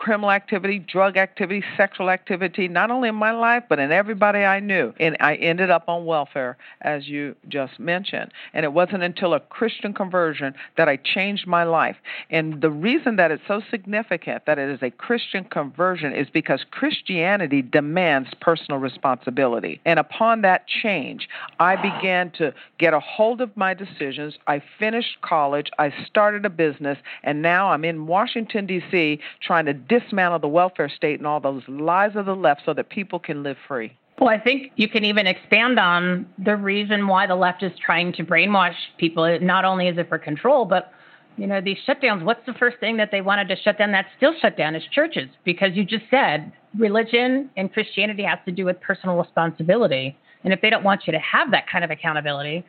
[0.00, 4.58] criminal activity, drug activity, sexual activity, not only in my life, but in everybody I
[4.58, 4.94] knew.
[4.98, 8.32] And I ended up on welfare, as you just mentioned.
[8.54, 11.96] And it wasn't until a Christian conversion that I changed my life.
[12.30, 16.64] And the reason that it's so significant that it is a Christian conversion is because
[16.70, 19.82] Christianity demands personal responsibility.
[19.84, 24.38] And upon that change, I began to get a hold of my decisions.
[24.46, 29.74] I finished college, I started a business, and now I'm in Washington, D.C., trying to
[29.90, 33.42] dismantle the welfare state and all those lies of the left so that people can
[33.42, 33.92] live free.
[34.18, 38.12] Well, I think you can even expand on the reason why the left is trying
[38.14, 39.38] to brainwash people.
[39.40, 40.92] Not only is it for control, but
[41.36, 42.22] you know these shutdowns.
[42.22, 43.92] What's the first thing that they wanted to shut down?
[43.92, 48.52] That's still shut down is churches because you just said religion and Christianity has to
[48.52, 50.16] do with personal responsibility.
[50.44, 52.64] And if they don't want you to have that kind of accountability,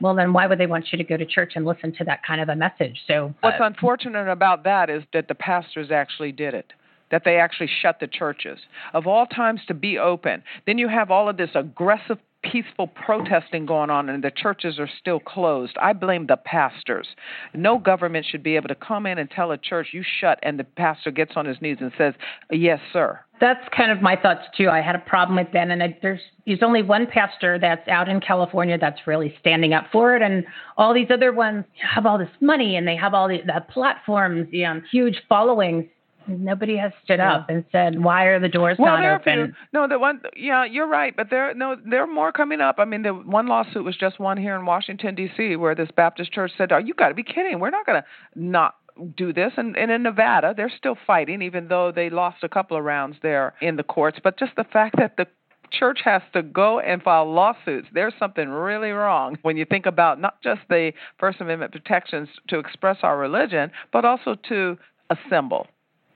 [0.00, 2.20] well, then why would they want you to go to church and listen to that
[2.26, 2.98] kind of a message?
[3.06, 6.72] So, what's uh, unfortunate about that is that the pastors actually did it.
[7.14, 8.58] That they actually shut the churches.
[8.92, 10.42] Of all times to be open.
[10.66, 14.88] Then you have all of this aggressive peaceful protesting going on and the churches are
[14.98, 15.76] still closed.
[15.80, 17.06] I blame the pastors.
[17.54, 20.58] No government should be able to come in and tell a church you shut and
[20.58, 22.14] the pastor gets on his knees and says,
[22.50, 24.68] "Yes, sir." That's kind of my thoughts too.
[24.68, 28.08] I had a problem with that, and I, there's there's only one pastor that's out
[28.08, 30.44] in California that's really standing up for it, and
[30.76, 31.64] all these other ones
[31.94, 35.86] have all this money and they have all the, the platforms, know, huge followings,
[36.26, 37.36] Nobody has stood yeah.
[37.36, 40.64] up and said, "Why are the doors well, not open?" Few, no, the one, yeah,
[40.64, 42.76] you're right, but there, no, there are more coming up.
[42.78, 45.56] I mean, the one lawsuit was just one here in Washington D.C.
[45.56, 47.60] where this Baptist church said, "Oh, you got to be kidding!
[47.60, 48.06] We're not going to
[48.40, 48.74] not
[49.16, 49.52] do this.
[49.56, 53.16] And, and in Nevada, they're still fighting, even though they lost a couple of rounds
[53.22, 54.18] there in the courts.
[54.22, 55.26] But just the fact that the
[55.72, 60.20] church has to go and file lawsuits, there's something really wrong when you think about
[60.20, 64.78] not just the First Amendment protections to express our religion, but also to
[65.10, 65.66] assemble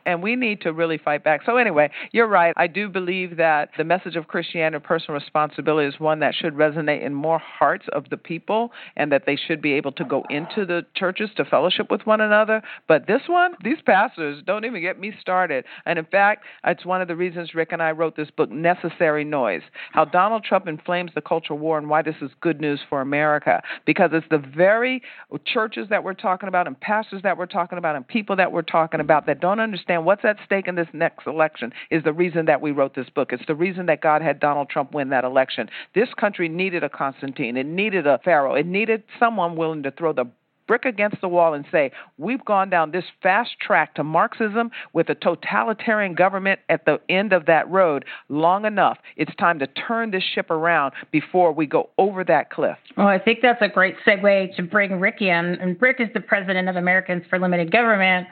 [0.08, 1.43] and we need to really fight back.
[1.44, 2.55] So, anyway, you're right.
[2.56, 6.55] I do believe that the message of Christianity and personal responsibility is one that should
[6.55, 10.25] resonate in more hearts of the people and that they should be able to go
[10.31, 12.62] into the churches to fellowship with one another.
[12.88, 15.66] But this one, these pastors don't even get me started.
[15.84, 19.25] And in fact, it's one of the reasons Rick and I wrote this book, Necessary
[19.25, 19.62] Noise
[19.93, 23.62] How Donald Trump Inflames the Cultural War and Why This is Good News for America.
[23.84, 25.02] Because it's the very
[25.44, 28.62] churches that we're talking about and pastors that we're talking about and people that we're
[28.62, 32.12] talking about that don't understand understand what's at stake in this next election is the
[32.12, 33.32] reason that we wrote this book.
[33.32, 35.68] It's the reason that God had Donald Trump win that election.
[35.94, 37.56] This country needed a Constantine.
[37.56, 38.55] It needed a Pharaoh.
[38.55, 40.26] It needed someone willing to throw the
[40.67, 45.08] brick against the wall and say, We've gone down this fast track to Marxism with
[45.08, 48.98] a totalitarian government at the end of that road long enough.
[49.17, 52.76] It's time to turn this ship around before we go over that cliff.
[52.98, 55.28] Well, I think that's a great segue to bring Rick in.
[55.31, 58.28] And Rick is the president of Americans for Limited Government.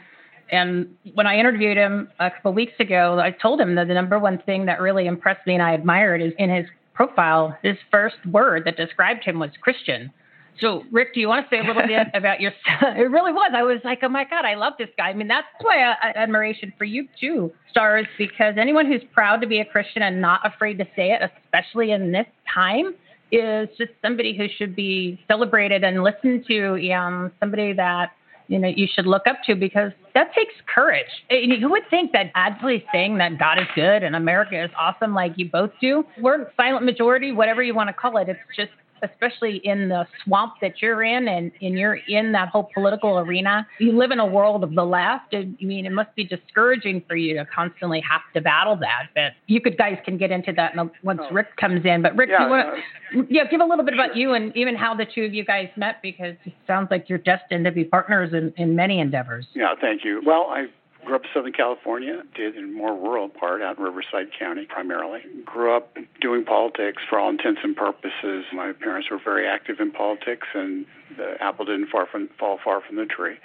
[0.51, 4.19] And when I interviewed him a couple weeks ago, I told him that the number
[4.19, 8.17] one thing that really impressed me and I admired is in his profile, his first
[8.31, 10.13] word that described him was Christian.
[10.61, 12.53] So, Rick, do you want to say a little bit about your?
[12.83, 13.53] it really was.
[13.55, 15.09] I was like, oh my God, I love this guy.
[15.09, 19.41] I mean, that's why I, I, admiration for you too, Stars, because anyone who's proud
[19.43, 22.95] to be a Christian and not afraid to say it, especially in this time,
[23.33, 26.93] is just somebody who should be celebrated and listened to.
[26.93, 28.13] Um, somebody that
[28.49, 31.07] you know you should look up to because that takes courage.
[31.31, 35.15] And who would think that actually saying that God is good and America is awesome,
[35.15, 38.29] like you both do, we're silent majority, whatever you want to call it.
[38.29, 38.71] It's just
[39.03, 43.67] especially in the swamp that you're in and, and you're in that whole political arena.
[43.79, 45.35] You live in a world of the left.
[45.35, 49.09] I mean, it must be discouraging for you to constantly have to battle that.
[49.15, 51.33] But you could guys can get into that once oh.
[51.33, 52.03] Rick comes in.
[52.03, 52.67] But Rick, yeah, you want
[53.13, 55.35] to uh, yeah, give a little bit about you and even how the two of
[55.35, 59.01] you guys met because it sounds like you're destined to be partners in, in many
[59.01, 59.47] endeavors.
[59.55, 60.23] Yeah, thank you.
[60.25, 60.67] Well, I
[61.07, 65.21] Grew up in Southern California, did in more rural part out in Riverside County primarily.
[65.45, 68.45] Grew up doing politics for all intents and purposes.
[68.53, 70.85] My parents were very active in politics, and
[71.17, 73.37] the apple didn't far from, fall far from the tree.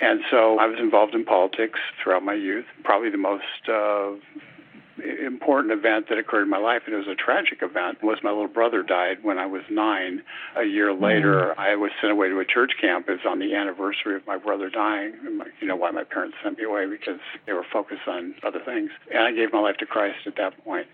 [0.00, 2.64] And so I was involved in politics throughout my youth.
[2.82, 4.12] Probably the most uh,
[4.98, 8.30] important event that occurred in my life, and it was a tragic event, was my
[8.30, 10.22] little brother died when I was nine.
[10.56, 11.58] A year later, mm.
[11.58, 13.08] I was sent away to a church camp.
[13.08, 15.14] It was on the anniversary of my brother dying.
[15.60, 18.90] You know why my parents sent me away because they were focused on other things.
[19.12, 20.72] And I gave my life to Christ at that point.
[20.72, 20.86] point,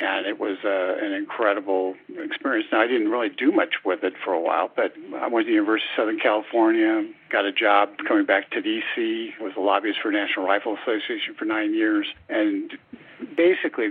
[0.00, 2.68] and it was uh, an incredible experience.
[2.72, 5.50] Now I didn't really do much with it for a while, but I went to
[5.50, 9.34] the University of Southern California, got a job coming back to D.C.
[9.40, 12.72] Was a lobbyist for National Rifle Association for nine years, and
[13.36, 13.88] basically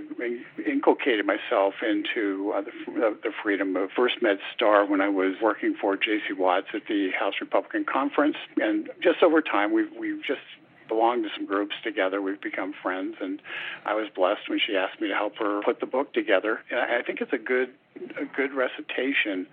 [0.65, 5.75] inculcated myself into uh, the, the freedom of First Med Star when I was working
[5.79, 6.33] for J.C.
[6.33, 10.41] Watts at the House Republican Conference, and just over time we've we've just
[10.87, 12.21] belonged to some groups together.
[12.21, 13.41] We've become friends, and
[13.85, 16.61] I was blessed when she asked me to help her put the book together.
[16.71, 17.69] And I think it's a good
[18.19, 19.47] a good recitation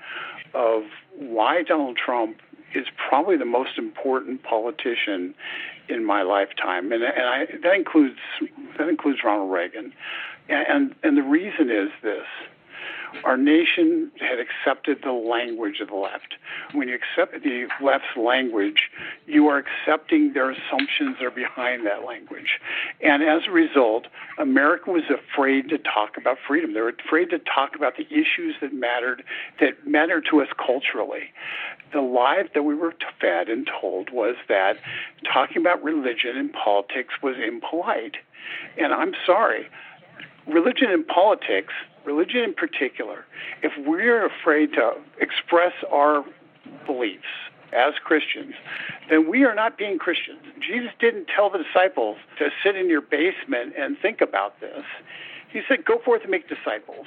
[0.53, 0.83] of
[1.19, 2.39] why Donald Trump
[2.75, 5.35] is probably the most important politician
[5.89, 8.19] in my lifetime, and, and I, that includes
[8.79, 9.93] that includes Ronald Reagan,
[10.49, 12.27] and, and and the reason is this:
[13.25, 16.35] our nation had accepted the language of the left.
[16.73, 18.91] When you accept the left's language,
[19.27, 22.59] you are accepting their assumptions that are behind that language.
[23.01, 24.07] And as a result,
[24.39, 26.75] America was afraid to talk about freedom.
[26.75, 29.23] They were afraid to talk about the issues that mattered
[29.61, 31.33] that mattered to us culturally.
[31.93, 34.77] The lie that we were fed and told was that
[35.33, 38.17] talking about religion and politics was impolite.
[38.77, 39.69] And I'm sorry,
[40.47, 41.73] religion and politics
[42.05, 43.25] religion in particular,
[43.63, 46.25] if we're afraid to express our
[46.87, 47.25] beliefs
[47.73, 48.55] as Christians,
[49.11, 50.39] then we are not being Christians.
[50.61, 54.85] Jesus didn't tell the disciples to sit in your basement and think about this.
[55.51, 57.07] He said, Go forth and make disciples.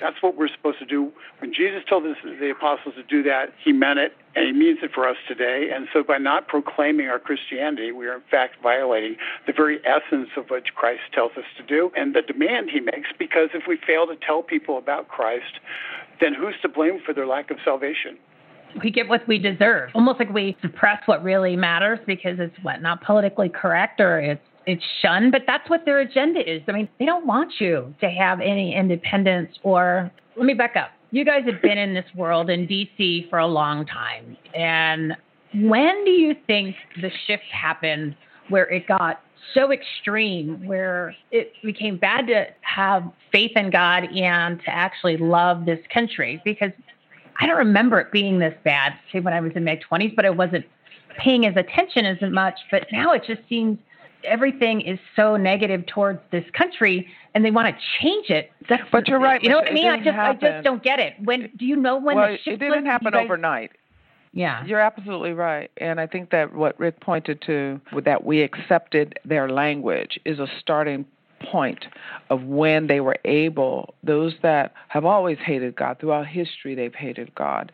[0.00, 1.12] That's what we're supposed to do.
[1.38, 4.90] When Jesus told the apostles to do that, he meant it, and he means it
[4.94, 5.70] for us today.
[5.74, 9.16] And so by not proclaiming our Christianity, we are in fact violating
[9.46, 13.08] the very essence of what Christ tells us to do and the demand he makes,
[13.18, 15.58] because if we fail to tell people about Christ,
[16.20, 18.18] then who's to blame for their lack of salvation?
[18.82, 19.88] we get what we deserve.
[19.94, 24.42] Almost like we suppress what really matters because it's what not politically correct or it's
[24.66, 26.60] it's shunned, but that's what their agenda is.
[26.66, 30.90] I mean, they don't want you to have any independence or let me back up.
[31.10, 34.36] You guys have been in this world in DC for a long time.
[34.54, 35.16] And
[35.54, 38.16] when do you think the shift happened
[38.48, 39.20] where it got
[39.54, 45.64] so extreme where it became bad to have faith in God and to actually love
[45.64, 46.72] this country because
[47.40, 50.24] I don't remember it being this bad, say when I was in my 20s, but
[50.24, 50.64] I wasn't
[51.18, 52.54] paying as attention as much.
[52.70, 53.78] But now it just seems
[54.26, 58.50] everything is so negative towards this country and they want to change it.
[58.68, 59.42] That's, but you're right.
[59.42, 59.86] You know what I mean?
[59.86, 60.48] I just happen.
[60.48, 61.14] I just don't get it.
[61.22, 63.72] When do you know when well, the shift it didn't happen guys, overnight.
[64.32, 64.64] Yeah.
[64.66, 65.70] You're absolutely right.
[65.78, 70.46] And I think that what Rick pointed to that we accepted their language is a
[70.60, 71.06] starting
[71.50, 71.84] point
[72.30, 77.34] of when they were able, those that have always hated God, throughout history they've hated
[77.34, 77.72] God,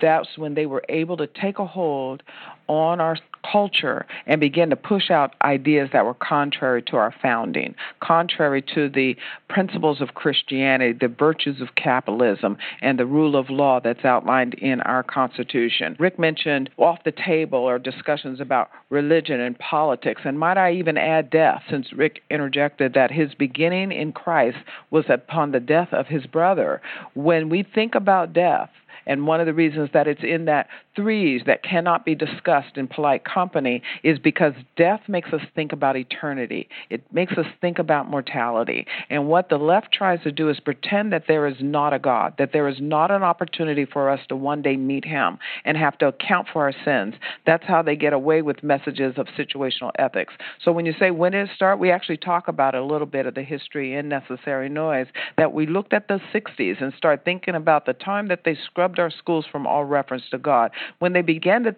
[0.00, 2.22] that's when they were able to take a hold
[2.68, 3.16] on our
[3.50, 8.88] culture and begin to push out ideas that were contrary to our founding, contrary to
[8.88, 9.16] the
[9.48, 14.80] principles of Christianity, the virtues of capitalism, and the rule of law that's outlined in
[14.82, 15.96] our Constitution.
[15.98, 20.96] Rick mentioned off the table or discussions about religion and politics, and might I even
[20.96, 24.58] add death, since Rick interjected that his beginning in Christ
[24.90, 26.80] was upon the death of his brother.
[27.14, 28.70] When we think about death,
[29.08, 32.88] and one of the reasons that it's in that threes that cannot be discussed in
[32.88, 36.68] polite company is because death makes us think about eternity.
[36.90, 38.84] It makes us think about mortality.
[39.08, 42.34] And what the left tries to do is pretend that there is not a God,
[42.38, 45.96] that there is not an opportunity for us to one day meet Him and have
[45.98, 47.14] to account for our sins.
[47.46, 50.34] That's how they get away with messages of situational ethics.
[50.64, 53.26] So when you say when did it start, we actually talk about a little bit
[53.26, 57.54] of the history in Necessary Noise that we looked at the 60s and start thinking
[57.54, 60.72] about the time that they scrubbed our schools from all reference to God.
[60.98, 61.76] When they began to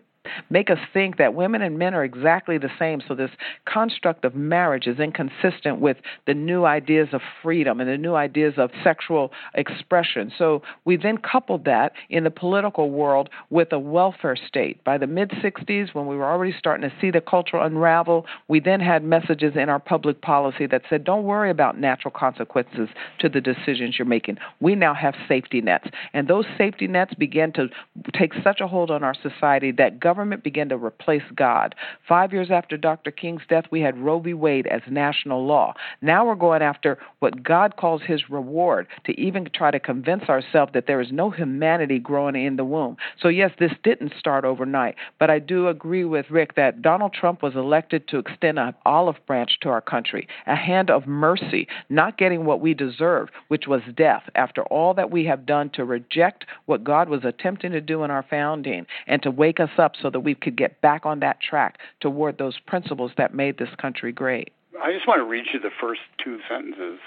[0.51, 3.01] make us think that women and men are exactly the same.
[3.07, 3.31] So this
[3.67, 5.97] construct of marriage is inconsistent with
[6.27, 10.33] the new ideas of freedom and the new ideas of sexual expression.
[10.37, 14.83] So we then coupled that in the political world with a welfare state.
[14.85, 18.61] By the mid 60s, when we were already starting to see the culture unravel, we
[18.61, 22.89] then had messages in our public policy that said, don't worry about natural consequences
[23.21, 24.39] to the decisions you're making.
[24.61, 25.89] We now have safety nets.
[26.13, 27.69] And those safety nets began to
[28.13, 30.10] take such a hold on our society that government
[30.43, 31.75] began to replace God.
[32.09, 33.11] Five years after Dr.
[33.11, 34.35] King's death, we had Roe v.
[34.35, 35.75] Wade as national law.
[36.03, 40.73] Now we're going after what God calls his reward to even try to convince ourselves
[40.75, 42.97] that there is no humanity growing in the womb.
[43.21, 47.43] So, yes, this didn't start overnight, but I do agree with Rick that Donald Trump
[47.43, 52.19] was elected to extend an olive branch to our country, a hand of mercy, not
[52.19, 56.45] getting what we deserved, which was death, after all that we have done to reject
[56.67, 60.11] what God was attempting to do in our founding and to wake us up so
[60.11, 64.13] that we could get back on that track toward those principles that made this country
[64.13, 64.53] great.
[64.83, 66.99] I just want to read you the first two sentences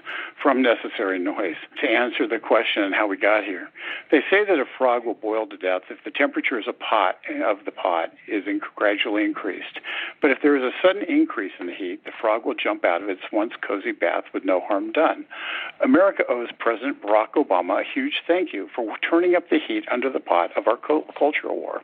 [0.42, 3.68] from Necessary Noise to answer the question on how we got here.
[4.12, 8.12] They say that a frog will boil to death if the temperature of, the pot
[8.28, 8.44] is
[8.76, 9.80] gradually increased.
[10.22, 13.02] But if there is a sudden increase in the heat, the frog will jump out
[13.02, 15.26] of its once cozy bath with no harm done.
[15.84, 20.12] America owes President Barack Obama a huge thank you for turning up the heat under
[20.12, 21.82] the pot of our cultural war.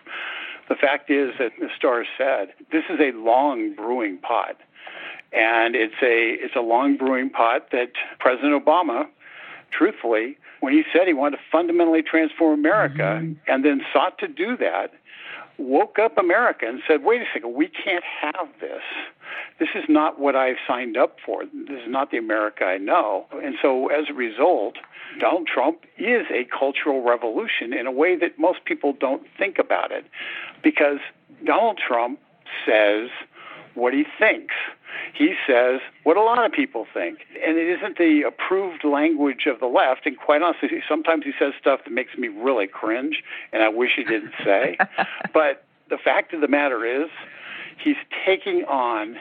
[0.69, 4.55] The fact is that the Star said this is a long brewing pot
[5.31, 9.07] and it's a it's a long brewing pot that President Obama,
[9.71, 13.33] truthfully, when he said he wanted to fundamentally transform America mm-hmm.
[13.47, 14.93] and then sought to do that,
[15.59, 18.81] woke up America and said, "Wait a second, we can't have this.
[19.59, 21.43] This is not what I've signed up for.
[21.45, 24.77] This is not the America I know." And so, as a result,
[25.19, 29.91] Donald Trump is a cultural revolution in a way that most people don't think about
[29.91, 30.05] it,
[30.61, 30.99] because
[31.43, 32.19] Donald Trump
[32.65, 33.09] says
[33.75, 34.55] what he thinks.
[35.13, 37.19] He says what a lot of people think.
[37.45, 40.05] And it isn't the approved language of the left.
[40.05, 43.91] And quite honestly, sometimes he says stuff that makes me really cringe, and I wish
[43.95, 44.77] he didn't say.
[45.33, 47.09] but the fact of the matter is,
[47.83, 49.17] he's taking on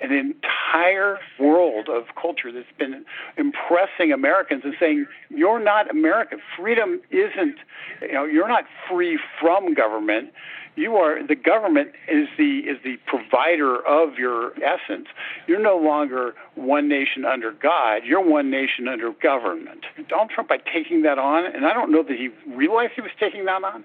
[0.00, 3.04] an entire world of culture that's been
[3.36, 6.40] impressing Americans and saying, you're not American.
[6.56, 7.56] Freedom isn't,
[8.00, 10.30] you know, you're not free from government
[10.74, 15.08] you are the government is the is the provider of your essence.
[15.46, 18.02] You're no longer one nation under God.
[18.04, 19.84] You're one nation under government.
[20.08, 23.10] Donald Trump, by taking that on, and I don't know that he realized he was
[23.20, 23.84] taking that on,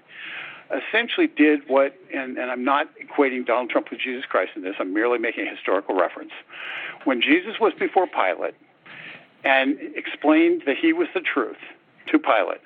[0.70, 4.74] essentially did what, and, and I'm not equating Donald Trump with Jesus Christ in this.
[4.78, 6.32] I'm merely making a historical reference.
[7.04, 8.54] When Jesus was before Pilate
[9.44, 11.58] and explained that he was the truth
[12.10, 12.60] to Pilate,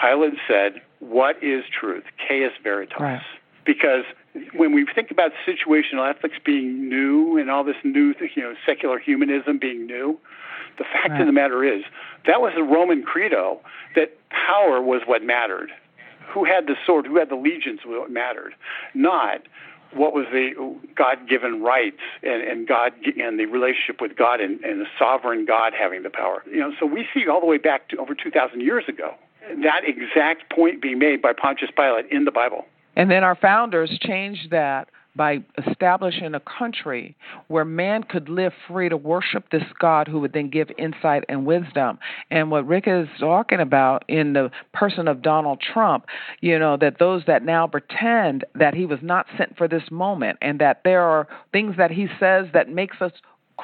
[0.00, 2.04] Pilate said, "What is truth?
[2.26, 3.22] Caius veritas." Right
[3.64, 4.04] because
[4.54, 8.98] when we think about situational ethics being new and all this new, you know, secular
[8.98, 10.18] humanism being new,
[10.78, 11.20] the fact right.
[11.20, 11.84] of the matter is
[12.26, 13.60] that was a Roman credo
[13.94, 15.70] that power was what mattered.
[16.32, 18.54] Who had the sword, who had the legions what mattered,
[18.94, 19.42] not
[19.94, 20.52] what was the
[20.94, 25.74] God-given rights and, and God and the relationship with God and, and the sovereign God
[25.78, 26.42] having the power.
[26.50, 29.14] You know, so we see all the way back to over 2,000 years ago
[29.62, 32.64] that exact point being made by Pontius Pilate in the Bible.
[32.94, 37.14] And then our founders changed that by establishing a country
[37.48, 41.44] where man could live free to worship this God who would then give insight and
[41.44, 41.98] wisdom.
[42.30, 46.06] And what Rick is talking about in the person of Donald Trump,
[46.40, 50.38] you know, that those that now pretend that he was not sent for this moment
[50.40, 53.12] and that there are things that he says that makes us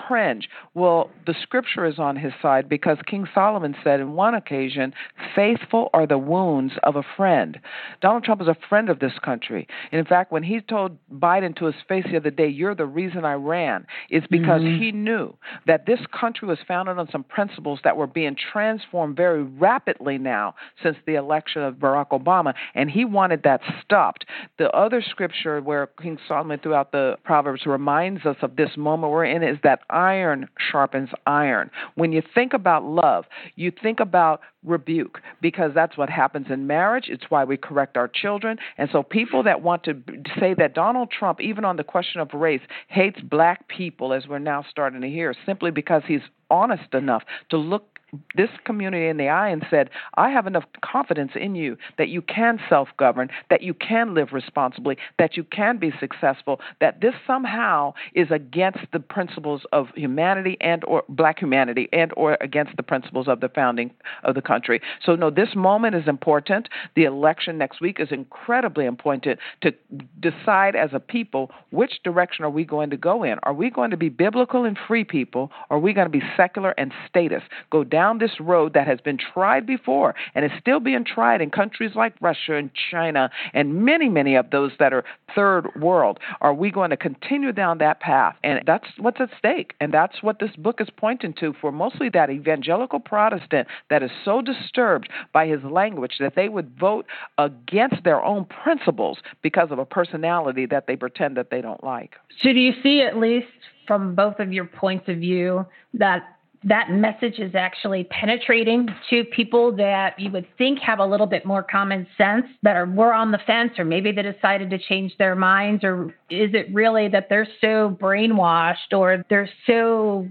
[0.06, 0.48] cringe.
[0.74, 4.94] Well, the scripture is on his side because King Solomon said in one occasion,
[5.34, 7.58] Faithful are the wounds of a friend.
[8.00, 9.66] Donald Trump is a friend of this country.
[9.92, 12.86] And in fact, when he told Biden to his face the other day, You're the
[12.86, 14.82] reason I ran, it's because mm-hmm.
[14.82, 15.34] he knew
[15.66, 20.54] that this country was founded on some principles that were being transformed very rapidly now
[20.82, 22.54] since the election of Barack Obama.
[22.74, 24.24] And he wanted that stopped.
[24.58, 29.24] The other scripture where King Solomon throughout the Proverbs reminds us of this moment we're
[29.24, 31.70] in is that iron sharpens iron.
[31.94, 33.24] When you think about love,
[33.56, 37.06] you think about rebuke because that's what happens in marriage.
[37.08, 38.58] It's why we correct our children.
[38.76, 39.94] And so people that want to
[40.38, 44.38] say that Donald Trump, even on the question of race, hates black people, as we're
[44.38, 46.20] now starting to hear, simply because he's
[46.50, 47.97] honest enough to look
[48.34, 52.22] this community in the eye and said, I have enough confidence in you that you
[52.22, 57.14] can self govern, that you can live responsibly, that you can be successful, that this
[57.26, 62.82] somehow is against the principles of humanity and or black humanity and or against the
[62.82, 63.90] principles of the founding
[64.24, 64.80] of the country.
[65.04, 66.68] So no, this moment is important.
[66.96, 69.72] The election next week is incredibly important to
[70.20, 73.38] decide as a people which direction are we going to go in.
[73.42, 76.22] Are we going to be biblical and free people or are we going to be
[76.36, 77.42] secular and status?
[77.70, 81.40] Go down down this road that has been tried before and is still being tried
[81.40, 85.02] in countries like Russia and China and many, many of those that are
[85.34, 86.20] third world?
[86.40, 88.36] Are we going to continue down that path?
[88.44, 89.74] And that's what's at stake.
[89.80, 94.12] And that's what this book is pointing to for mostly that evangelical Protestant that is
[94.24, 97.04] so disturbed by his language that they would vote
[97.36, 102.12] against their own principles because of a personality that they pretend that they don't like.
[102.42, 103.48] So, do you see, at least
[103.88, 109.76] from both of your points of view, that that message is actually penetrating to people
[109.76, 113.30] that you would think have a little bit more common sense that are more on
[113.30, 117.28] the fence or maybe they decided to change their minds or is it really that
[117.28, 120.26] they're so brainwashed or they're so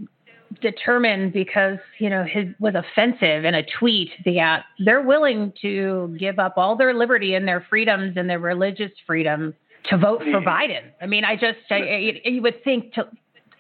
[0.62, 6.40] determined because you know his was offensive in a tweet that they're willing to give
[6.40, 9.54] up all their liberty and their freedoms and their religious freedom
[9.90, 10.92] to vote for Biden.
[11.02, 13.08] I mean, I just I, you would think to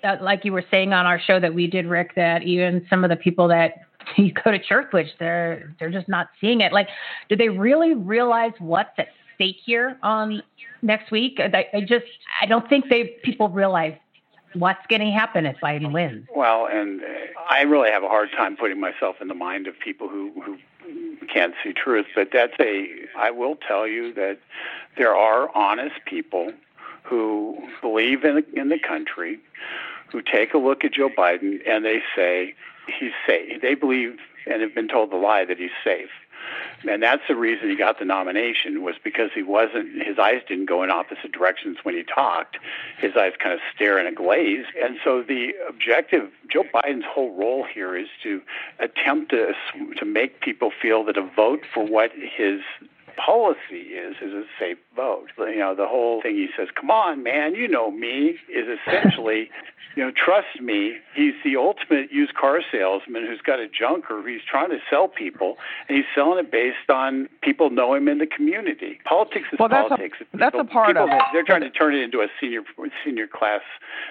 [0.03, 3.03] uh, like you were saying on our show that we did, Rick, that even some
[3.03, 3.81] of the people that
[4.17, 6.73] you go to church with, they're they're just not seeing it.
[6.73, 6.87] Like,
[7.29, 10.41] do they really realize what's at stake here on
[10.81, 11.39] next week?
[11.39, 12.05] I, I just
[12.41, 13.95] I don't think they people realize
[14.53, 16.27] what's going to happen if Biden wins.
[16.35, 17.01] Well, and
[17.49, 20.57] I really have a hard time putting myself in the mind of people who who
[21.33, 22.05] can't see truth.
[22.15, 24.39] But that's a I will tell you that
[24.97, 26.51] there are honest people
[27.07, 29.39] who believe in in the country,
[30.11, 32.53] who take a look at Joe Biden and they say
[32.99, 33.61] he's safe.
[33.61, 36.09] They believe and have been told the lie that he's safe.
[36.87, 40.67] And that's the reason he got the nomination was because he wasn't his eyes didn't
[40.67, 42.57] go in opposite directions when he talked.
[42.99, 44.65] His eyes kind of stare in a glaze.
[44.81, 48.41] And so the objective Joe Biden's whole role here is to
[48.79, 49.53] attempt to
[49.97, 52.61] to make people feel that a vote for what his
[53.17, 55.27] policy is is a safe vote.
[55.37, 59.49] You know, the whole thing he says, "Come on, man, you know me," is essentially
[59.97, 64.21] you know, trust me, he's the ultimate used car salesman who's got a junker.
[64.27, 65.57] He's trying to sell people,
[65.89, 68.99] and he's selling it based on people know him in the community.
[69.05, 70.19] Politics is well, that's politics.
[70.21, 71.21] A, that's people, a part people, of it.
[71.33, 72.61] They're trying to turn it into a senior
[73.03, 73.61] senior class.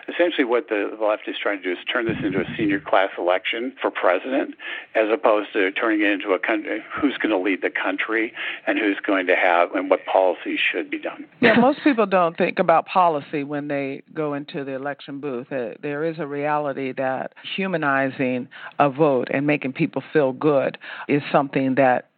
[0.09, 3.11] Essentially, what the left is trying to do is turn this into a senior class
[3.17, 4.57] election for president,
[4.97, 8.33] as opposed to turning it into a country who's going to lead the country
[8.67, 11.27] and who's going to have and what policies should be done.
[11.41, 15.51] Yeah, most people don't think about policy when they go into the election booth.
[15.53, 20.79] Uh, there is a reality that humanizing a vote and making people feel good
[21.09, 22.09] is something that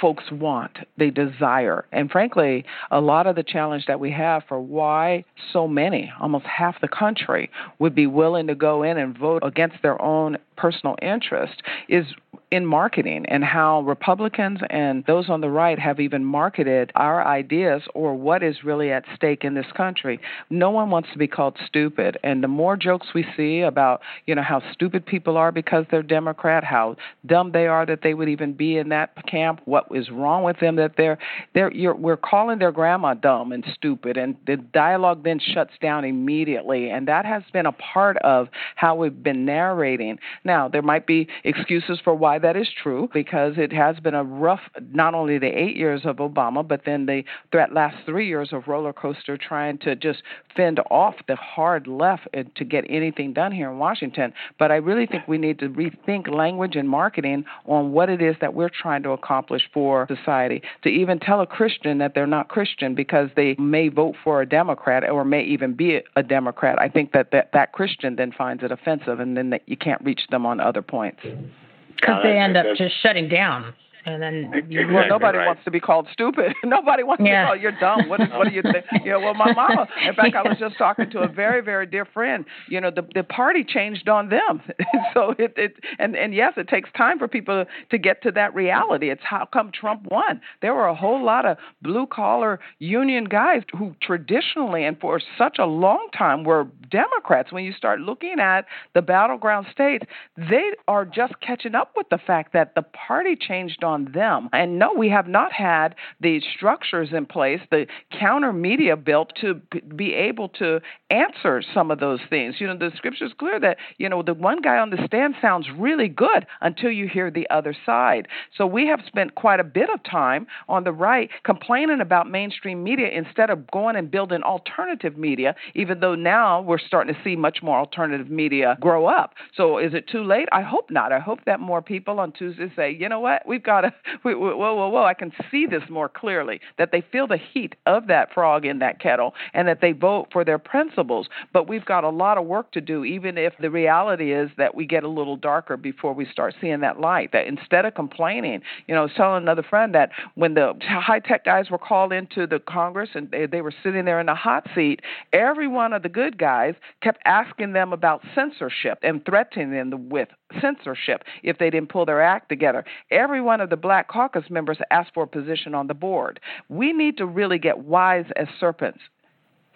[0.00, 1.84] folks want, they desire.
[1.92, 6.46] And frankly, a lot of the challenge that we have for why so many, almost
[6.46, 10.96] half the country, would be willing to go in and vote against their own personal
[11.00, 12.04] interest is
[12.50, 17.82] in marketing and how Republicans and those on the right have even marketed our ideas
[17.94, 20.18] or what is really at stake in this country.
[20.50, 24.34] No one wants to be called stupid, and the more jokes we see about you
[24.34, 26.96] know how stupid people are because they're Democrat, how
[27.26, 30.58] dumb they are that they would even be in that camp, what is wrong with
[30.58, 31.18] them that they're
[31.54, 36.90] they're we're calling their grandma dumb and stupid, and the dialogue then shuts down immediately,
[36.90, 40.18] and that has been a part of how we've been narrating.
[40.50, 44.24] Now there might be excuses for why that is true because it has been a
[44.24, 44.58] rough,
[44.92, 48.66] not only the eight years of Obama, but then the that last three years of
[48.66, 50.24] roller coaster trying to just
[50.56, 54.32] fend off the hard left to get anything done here in Washington.
[54.58, 58.34] But I really think we need to rethink language and marketing on what it is
[58.40, 60.62] that we're trying to accomplish for society.
[60.82, 64.48] To even tell a Christian that they're not Christian because they may vote for a
[64.48, 68.64] Democrat or may even be a Democrat, I think that that, that Christian then finds
[68.64, 71.20] it offensive and then that you can't reach them on other points.
[71.22, 73.74] Because they end up just shutting down.
[74.06, 75.46] And then exactly well, nobody right.
[75.46, 76.54] wants to be called stupid.
[76.64, 77.48] nobody wants Yeah.
[77.48, 78.08] to be called you're dumb.
[78.08, 78.84] What is what do you think?
[79.04, 79.88] You know, well, my mama.
[80.06, 82.44] In fact, I was just talking to a very very dear friend.
[82.68, 84.62] You know, the the party changed on them.
[85.14, 88.54] so it it and and yes, it takes time for people to get to that
[88.54, 89.10] reality.
[89.10, 90.40] It's how come Trump won.
[90.62, 95.58] There were a whole lot of blue collar union guys who traditionally and for such
[95.58, 97.52] a long time were Democrats.
[97.52, 100.04] When you start looking at the battleground states,
[100.36, 104.48] they are just catching up with the fact that the party changed on them.
[104.52, 107.86] And no, we have not had the structures in place, the
[108.18, 109.60] counter media built to
[109.96, 112.56] be able to answer some of those things.
[112.58, 115.34] You know, the scripture is clear that, you know, the one guy on the stand
[115.40, 118.28] sounds really good until you hear the other side.
[118.56, 122.82] So we have spent quite a bit of time on the right complaining about mainstream
[122.82, 127.36] media instead of going and building alternative media, even though now we're starting to see
[127.36, 129.34] much more alternative media grow up.
[129.56, 130.48] So is it too late?
[130.52, 131.12] I hope not.
[131.12, 133.79] I hope that more people on Tuesday say, you know what, we've got
[134.22, 138.06] whoa, whoa, whoa, I can see this more clearly, that they feel the heat of
[138.08, 141.28] that frog in that kettle and that they vote for their principles.
[141.52, 144.74] But we've got a lot of work to do, even if the reality is that
[144.74, 147.32] we get a little darker before we start seeing that light.
[147.32, 151.20] That instead of complaining, you know, I was telling another friend that when the high
[151.20, 154.34] tech guys were called into the Congress and they, they were sitting there in the
[154.34, 155.00] hot seat,
[155.32, 160.28] every one of the good guys kept asking them about censorship and threatening them with
[160.60, 162.84] censorship if they didn't pull their act together.
[163.10, 166.40] Every one of the Black Caucus members asked for a position on the board.
[166.68, 169.00] We need to really get wise as serpents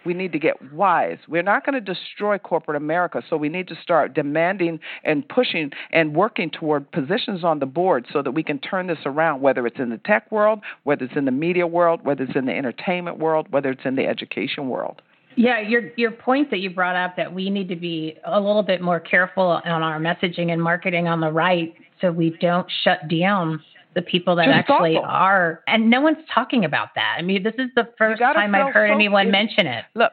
[0.05, 1.17] we need to get wise.
[1.27, 5.71] We're not going to destroy corporate America, so we need to start demanding and pushing
[5.91, 9.65] and working toward positions on the board so that we can turn this around, whether
[9.65, 12.53] it's in the tech world, whether it's in the media world, whether it's in the
[12.53, 15.01] entertainment world, whether it's in the education world.
[15.35, 18.63] Yeah, your your point that you brought up that we need to be a little
[18.63, 23.07] bit more careful on our messaging and marketing on the right so we don't shut
[23.09, 23.61] down
[23.95, 25.09] the people that Just actually thoughtful.
[25.09, 27.15] are and no one's talking about that.
[27.17, 29.85] I mean, this is the first time I've heard anyone mention it.
[29.93, 30.11] Look,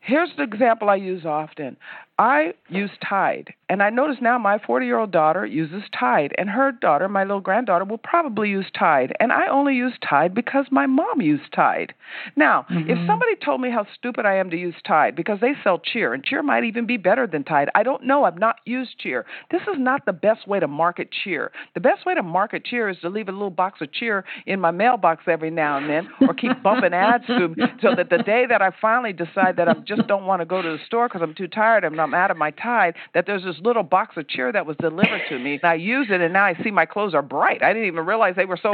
[0.00, 1.76] here's the example I use often.
[2.20, 6.50] I use Tide, and I notice now my 40 year old daughter uses Tide, and
[6.50, 9.16] her daughter, my little granddaughter, will probably use Tide.
[9.18, 11.94] And I only use Tide because my mom used Tide.
[12.36, 12.90] Now, Mm-hmm.
[12.90, 16.12] if somebody told me how stupid I am to use Tide because they sell Cheer,
[16.12, 18.24] and Cheer might even be better than Tide, I don't know.
[18.24, 19.24] I've not used Cheer.
[19.50, 21.52] This is not the best way to market Cheer.
[21.72, 24.60] The best way to market Cheer is to leave a little box of Cheer in
[24.60, 28.22] my mailbox every now and then, or keep bumping ads to me so that the
[28.22, 31.08] day that I finally decide that I just don't want to go to the store
[31.08, 34.16] because I'm too tired and I'm out of my tide, that there's this little box
[34.16, 35.54] of cheer that was delivered to me.
[35.54, 37.62] And I use it, and now I see my clothes are bright.
[37.62, 38.72] I didn't even realize they were so.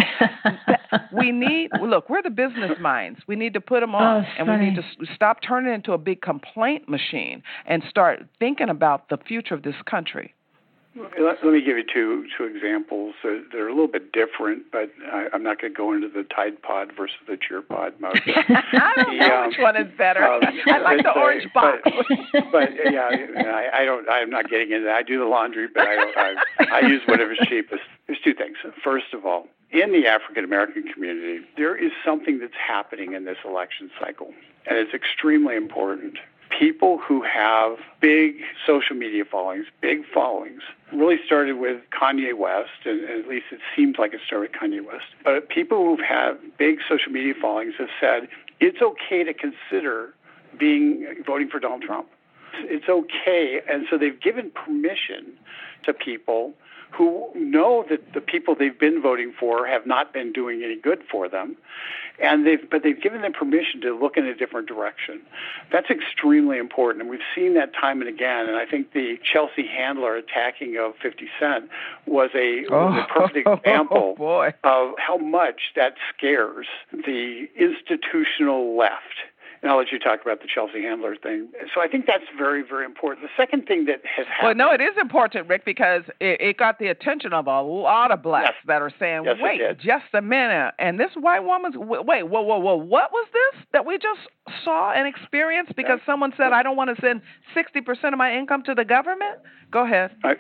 [1.13, 2.09] we need look.
[2.09, 3.21] We're the business minds.
[3.27, 5.93] We need to put them oh, on, Oh, and we need to stop turning into
[5.93, 10.35] a big complaint machine and start thinking about the future of this country.
[11.19, 13.15] Let, let me give you two two examples.
[13.25, 16.23] Uh, they're a little bit different, but I, I'm not going to go into the
[16.25, 18.21] Tide Pod versus the Cheer Pod mode.
[18.27, 19.47] I don't know Yeah.
[19.47, 20.25] which one is better.
[20.25, 21.79] Um, I like the uh, orange box.
[21.85, 24.09] But, but yeah, I, I don't.
[24.09, 24.95] I'm not getting into that.
[24.97, 27.83] I do the laundry, but I, I, I use whatever's cheapest.
[28.07, 28.57] There's two things.
[28.83, 33.39] First of all, in the African American community, there is something that's happening in this
[33.45, 34.33] election cycle,
[34.67, 36.19] and it's extremely important.
[36.51, 43.05] People who have big social media followings, big followings, really started with Kanye West, and
[43.05, 45.07] at least it seems like it started with Kanye West.
[45.25, 46.01] But people who've
[46.57, 48.29] big social media followings have said
[48.61, 50.15] it's okay to consider
[50.59, 52.09] being voting for Donald Trump.
[52.55, 55.37] It's okay, and so they've given permission
[55.85, 56.55] to people
[56.93, 61.03] who know that the people they've been voting for have not been doing any good
[61.11, 61.57] for them,
[62.23, 65.21] and they've but they've given them permission to look in a different direction.
[65.71, 68.49] That's extremely important, and we've seen that time and again.
[68.49, 71.69] And I think the Chelsea Handler attacking of 50 Cent
[72.07, 74.55] was a, was a perfect oh, oh, example boy.
[74.65, 79.03] of how much that scares the institutional left.
[79.67, 81.49] And I'll let you talk about the Chelsea Handler thing.
[81.75, 83.27] So I think that's very, very important.
[83.27, 84.61] The second thing that has happened.
[84.61, 88.13] Well, no, it is important, Rick, because it, it got the attention of a lot
[88.13, 88.67] of blacks Yes.
[88.69, 92.59] that are saying, Yes, "Wait, just a minute!" And this white woman's wait, whoa, whoa,
[92.59, 94.21] whoa, what was this that we just
[94.65, 98.39] saw and experienced because someone said, "I don't want to send sixty percent of my
[98.39, 99.41] income to the government"?
[99.73, 100.13] Go ahead.
[100.23, 100.37] I,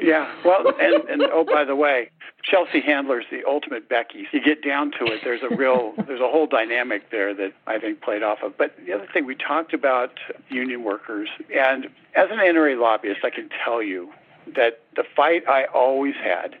[0.00, 2.10] yeah, well, and, and oh, by the way,
[2.42, 4.26] Chelsea Handler's the ultimate Becky.
[4.32, 7.78] You get down to it, there's a real, there's a whole dynamic there that I
[7.78, 8.56] think played off of.
[8.56, 13.30] But the other thing, we talked about union workers, and as an NRA lobbyist, I
[13.30, 14.10] can tell you
[14.56, 16.56] that the fight I always had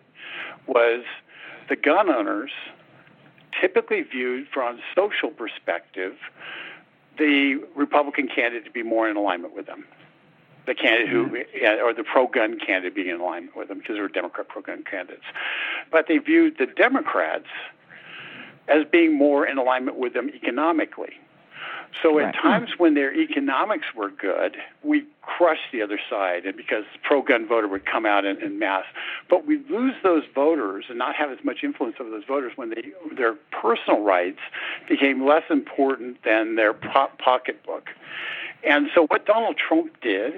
[0.66, 1.04] was
[1.68, 2.50] the gun owners
[3.60, 6.14] typically viewed from a social perspective
[7.18, 9.84] the Republican candidate to be more in alignment with them
[10.68, 11.36] the candidate who, mm-hmm.
[11.60, 14.84] yeah, or the pro-gun candidate being in alignment with them because they were Democrat pro-gun
[14.88, 15.24] candidates.
[15.90, 17.46] But they viewed the Democrats
[18.68, 21.14] as being more in alignment with them economically.
[22.02, 22.26] So Right.
[22.28, 26.98] at times when their economics were good, we crushed the other side, and because the
[27.02, 28.84] pro-gun voter would come out in, in mass.
[29.28, 32.70] But we lose those voters and not have as much influence over those voters when
[32.70, 34.40] they, their personal rights
[34.86, 37.88] became less important than their po- pocketbook.
[38.64, 40.34] And so what Donald Trump did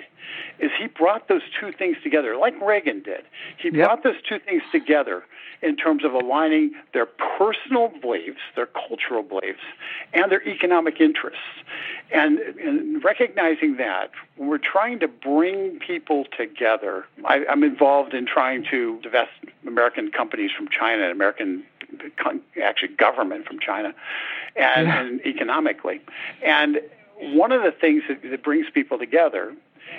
[0.58, 3.22] is he brought those two things together, like Reagan did.
[3.56, 3.74] He Yep.
[3.86, 5.24] brought those two things together
[5.62, 9.60] in terms of aligning their personal beliefs, their cultural beliefs,
[10.14, 11.40] and their economic interests.
[12.10, 18.64] And, and recognizing that, we're trying to bring people together, I, I'm involved in trying
[18.70, 19.32] to divest
[19.66, 21.64] American companies from China, and American
[22.62, 23.94] actually government from China,
[24.56, 25.00] and, Yeah.
[25.00, 26.00] and economically.
[26.42, 26.80] And
[27.20, 29.54] one of the things that, that brings people together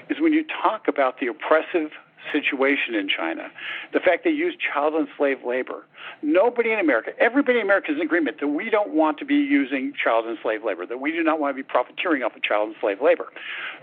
[0.09, 1.91] is when you talk about the oppressive
[2.31, 3.49] situation in China,
[3.93, 5.85] the fact they use child and slave labor.
[6.21, 9.35] Nobody in America, everybody in America is in agreement that we don't want to be
[9.35, 12.43] using child and slave labor, that we do not want to be profiteering off of
[12.43, 13.27] child and slave labor.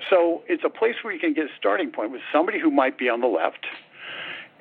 [0.09, 2.97] So it's a place where you can get a starting point with somebody who might
[2.97, 3.67] be on the left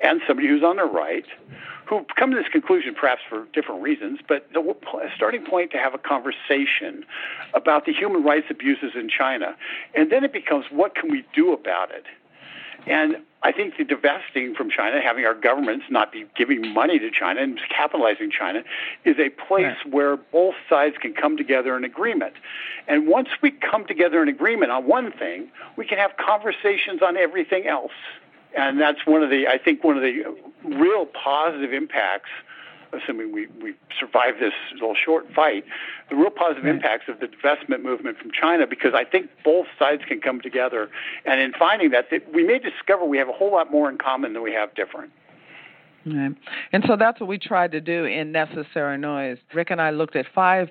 [0.00, 1.26] and somebody who's on the right
[1.88, 4.76] who come to this conclusion perhaps for different reasons, but the
[5.16, 7.04] starting point to have a conversation
[7.54, 9.56] about the human rights abuses in China.
[9.94, 12.04] And then it becomes what can we do about it?
[12.86, 17.10] And I think the divesting from China, having our governments not be giving money to
[17.10, 18.62] China and capitalizing China,
[19.04, 19.92] is a place right.
[19.92, 22.34] where both sides can come together in agreement.
[22.86, 27.16] And once we come together in agreement on one thing, we can have conversations on
[27.16, 27.92] everything else.
[28.58, 30.24] And that's one of the, I think, one of the
[30.64, 32.30] real positive impacts
[32.92, 35.64] assuming we, we survive this little short fight,
[36.10, 40.02] the real positive impacts of the divestment movement from China, because I think both sides
[40.06, 40.90] can come together.
[41.24, 44.32] And in finding that, we may discover we have a whole lot more in common
[44.32, 45.12] than we have different.
[46.06, 46.34] Right.
[46.72, 49.38] And so that's what we tried to do in Necessary Noise.
[49.52, 50.70] Rick and I looked at five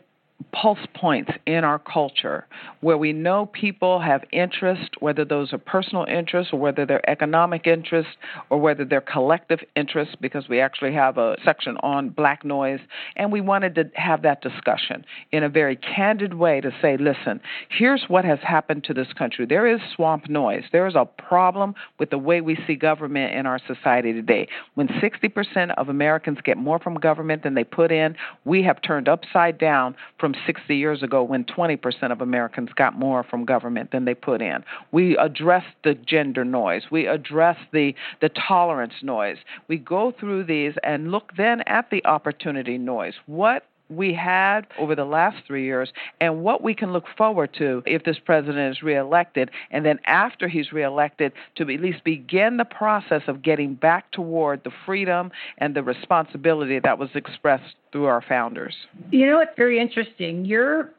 [0.53, 2.45] pulse points in our culture
[2.81, 7.67] where we know people have interest, whether those are personal interests or whether they're economic
[7.67, 8.13] interests
[8.49, 12.79] or whether they're collective interests, because we actually have a section on black noise.
[13.15, 17.39] And we wanted to have that discussion in a very candid way to say, listen,
[17.69, 19.45] here's what has happened to this country.
[19.45, 20.63] There is swamp noise.
[20.71, 24.47] There is a problem with the way we see government in our society today.
[24.75, 29.07] When 60% of Americans get more from government than they put in, we have turned
[29.07, 33.91] upside down from from 60 years ago when 20% of Americans got more from government
[33.91, 34.61] than they put in.
[34.91, 36.81] We address the gender noise.
[36.91, 39.37] We address the, the tolerance noise.
[39.69, 43.13] We go through these and look then at the opportunity noise.
[43.25, 47.83] What we had over the last three years and what we can look forward to
[47.85, 49.49] if this president is reelected.
[49.71, 54.63] And then after he's reelected, to at least begin the process of getting back toward
[54.63, 58.75] the freedom and the responsibility that was expressed through our founders.
[59.11, 60.45] You know, it's very interesting.
[60.45, 60.91] Your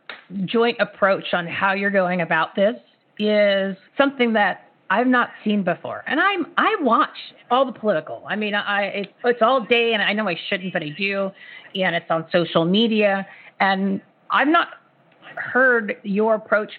[0.44, 2.76] joint approach on how you're going about this
[3.18, 6.02] is something that I've not seen before.
[6.06, 7.16] And I'm I watch
[7.50, 8.22] all the political.
[8.28, 11.30] I mean, I it's, it's all day, and I know I shouldn't, but I do.
[11.74, 13.26] And it's on social media,
[13.60, 14.68] and I'm not
[15.40, 16.72] heard your approach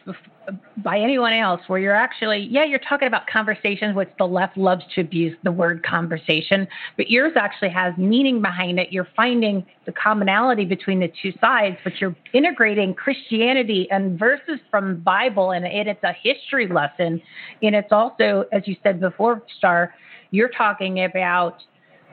[0.78, 4.84] by anyone else where you're actually, yeah, you're talking about conversations, which the left loves
[4.96, 6.68] to abuse the word conversation,
[6.98, 8.92] but yours actually has meaning behind it.
[8.92, 15.02] You're finding the commonality between the two sides, but you're integrating Christianity and verses from
[15.02, 17.22] Bible, and, and it's a history lesson.
[17.62, 19.94] And it's also, as you said before, Star,
[20.32, 21.62] you're talking about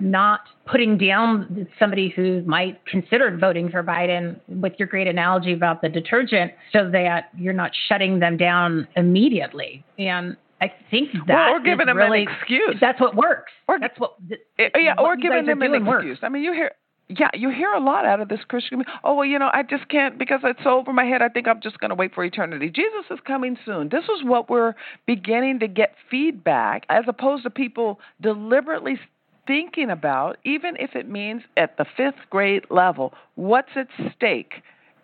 [0.01, 5.83] not putting down somebody who might consider voting for Biden with your great analogy about
[5.83, 9.85] the detergent so that you're not shutting them down immediately.
[9.99, 12.77] And I think that well, or giving them really, an excuse.
[12.81, 13.53] That's what works.
[13.69, 14.15] Or that's what.
[14.59, 15.87] Eh, yeah, what or giving them an excuse.
[15.87, 16.21] Works.
[16.23, 16.73] I mean, you hear.
[17.09, 18.83] Yeah, you hear a lot out of this Christian.
[19.05, 21.23] Oh well, you know, I just can't because it's so over my head.
[21.23, 22.69] I think I'm just going to wait for eternity.
[22.69, 23.91] Jesus is coming soon.
[23.91, 24.75] This is what we're
[25.07, 28.99] beginning to get feedback, as opposed to people deliberately
[29.47, 34.55] thinking about, even if it means at the fifth grade level, what's at stake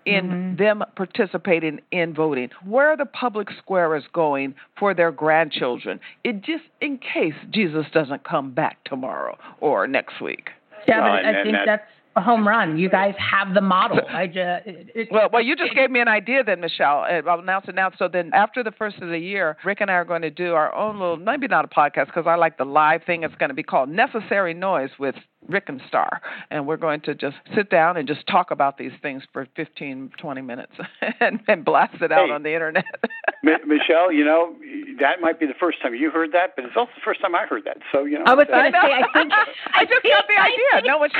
[0.05, 0.57] in mm-hmm.
[0.57, 6.64] them participating in voting, where the public square is going for their grandchildren, it just
[6.81, 10.50] in case Jesus doesn't come back tomorrow or next week.
[10.88, 12.79] Yeah, but I think that's a home run.
[12.79, 14.01] You guys have the model.
[14.09, 17.05] I just it, well, well, you just gave me an idea then, Michelle.
[17.29, 17.90] I'll announce it now.
[17.98, 20.55] So then, after the first of the year, Rick and I are going to do
[20.55, 23.22] our own little, maybe not a podcast because I like the live thing.
[23.22, 25.14] It's going to be called Necessary Noise with
[25.48, 28.92] Rick and Star, and we're going to just sit down and just talk about these
[29.02, 30.72] things for 15, 20 minutes
[31.20, 32.85] and, and blast it out hey, on the internet.
[33.44, 34.55] M- Michelle, you know
[35.00, 37.35] that might be the first time you heard that, but it's also the first time
[37.35, 37.78] I heard that.
[37.90, 39.33] So you know, I was going to say, I think
[39.74, 40.87] I just got the idea.
[40.87, 41.16] No, when she,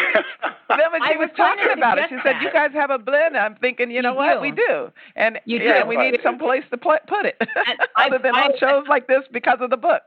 [0.69, 3.37] then when she was, was talking about it, she said, "You guys have a blend."
[3.37, 4.19] I'm thinking, you, you know do.
[4.19, 5.89] what, we do, and you yeah, do.
[5.89, 7.41] we need some place to put it,
[7.97, 10.03] other than I, on shows like this because of the book.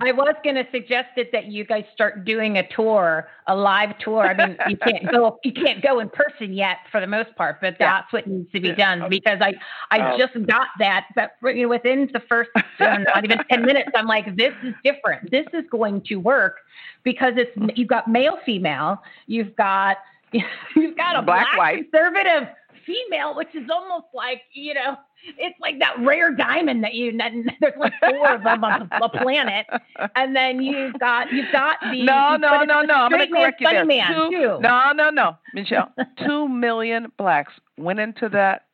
[0.00, 3.98] I was going to suggest it that you guys start doing a tour, a live
[3.98, 4.24] tour.
[4.24, 7.60] I mean, you can't go, you can't go in person yet for the most part,
[7.60, 8.18] but that's yeah.
[8.18, 9.54] what needs to be done because I,
[9.90, 12.60] I um, just got that, but you know, within the first uh,
[12.98, 15.30] not even ten minutes, I'm like, this is different.
[15.30, 16.58] This is going to work
[17.02, 19.96] because it's you've got male, female, you've got
[20.32, 22.48] you've got a black, black white conservative
[22.86, 24.96] female, which is almost like you know,
[25.38, 27.12] it's like that rare diamond that you.
[27.60, 29.66] There's like four of them on the planet,
[30.14, 32.94] and then you've got you've got the no no no no.
[32.94, 33.84] I'm going to correct you there.
[33.84, 35.92] Man Two, no no no, Michelle.
[36.24, 38.66] Two million blacks went into that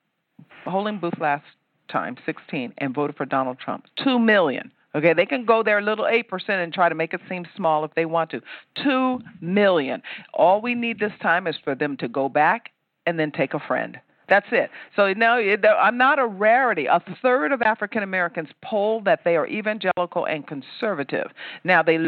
[0.64, 1.44] polling booth last
[1.88, 3.87] time, 16, and voted for Donald Trump.
[4.02, 4.70] Two million.
[4.94, 7.94] Okay, they can go their little 8% and try to make it seem small if
[7.94, 8.40] they want to.
[8.83, 10.02] 2 million.
[10.33, 12.70] All we need this time is for them to go back
[13.06, 14.00] and then take a friend.
[14.29, 14.70] That's it.
[14.94, 16.87] So now I'm not a rarity.
[16.87, 21.29] A third of African Americans poll that they are evangelical and conservative.
[21.64, 21.98] Now, they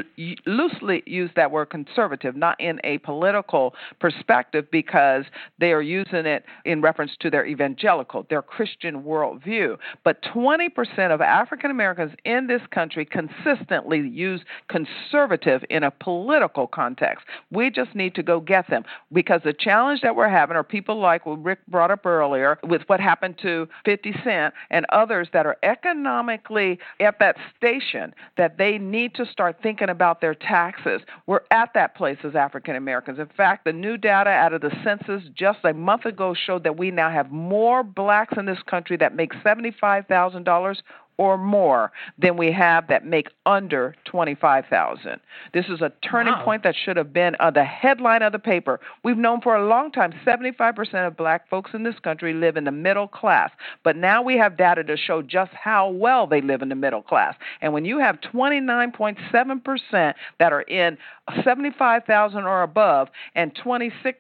[0.47, 5.25] loosely use that word conservative, not in a political perspective, because
[5.59, 9.79] they are using it in reference to their evangelical, their Christian worldview.
[10.05, 10.69] But 20%
[11.15, 17.25] of African Americans in this country consistently use conservative in a political context.
[17.51, 21.01] We just need to go get them because the challenge that we're having are people
[21.01, 25.57] like Rick brought up earlier with what happened to 50 Cent and others that are
[25.63, 31.03] economically at that station that they need to start thinking about their taxes.
[31.27, 33.19] We're at that place as African Americans.
[33.19, 36.79] In fact, the new data out of the census just a month ago showed that
[36.79, 40.77] we now have more blacks in this country that make $75,000
[41.21, 45.21] or more than we have that make under 25,000.
[45.53, 46.45] This is a turning wow.
[46.47, 48.81] point that should have been uh, the headline of the paper.
[49.05, 52.65] We've known for a long time 75% of black folks in this country live in
[52.65, 53.51] the middle class,
[53.85, 57.03] but now we have data to show just how well they live in the middle
[57.03, 57.35] class.
[57.61, 60.97] And when you have 29.7% that are in
[61.45, 64.15] 75,000 or above and 26%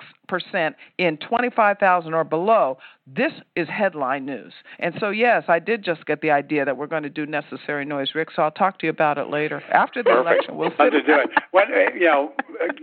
[0.98, 4.52] in 25,000 or below, this is headline news.
[4.78, 7.84] And so, yes, I did just get the idea that we're going to do necessary
[7.84, 8.28] noise, Rick.
[8.34, 10.26] So I'll talk to you about it later after the Perfect.
[10.26, 10.56] election.
[10.56, 11.30] We'll sit to do it.
[11.50, 12.32] What, uh, you know,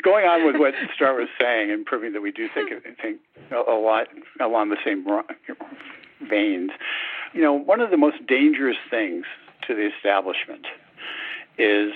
[0.04, 2.70] going on with what Star was saying and proving that we do think
[3.02, 3.20] think
[3.52, 4.08] a lot
[4.42, 5.06] along the same
[6.30, 6.72] veins.
[7.34, 9.26] You know, one of the most dangerous things
[9.68, 10.66] to the establishment
[11.58, 11.92] is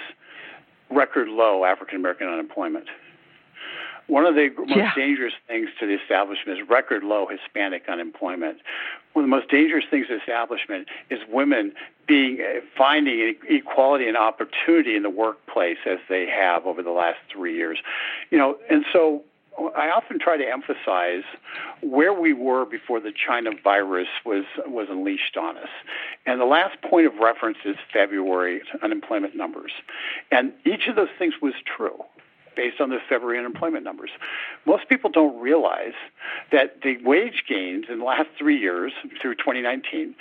[0.92, 2.88] record low African American unemployment.
[4.08, 4.92] One of the most yeah.
[4.96, 8.58] dangerous things to the establishment is record low Hispanic unemployment.
[9.14, 11.74] One of the most dangerous things to the establishment is women
[12.08, 17.20] being uh, finding equality and opportunity in the workplace as they have over the last
[17.32, 17.80] three years.
[18.32, 19.24] You know, and so
[19.58, 21.24] I often try to emphasize
[21.82, 25.70] where we were before the China virus was was unleashed on us.
[26.26, 29.72] And the last point of reference is February unemployment numbers.
[30.32, 32.04] And each of those things was true
[32.56, 34.12] based on the February unemployment numbers.
[34.66, 35.94] Most people don't realize
[36.52, 40.16] that the wage gains in the last three years through 2019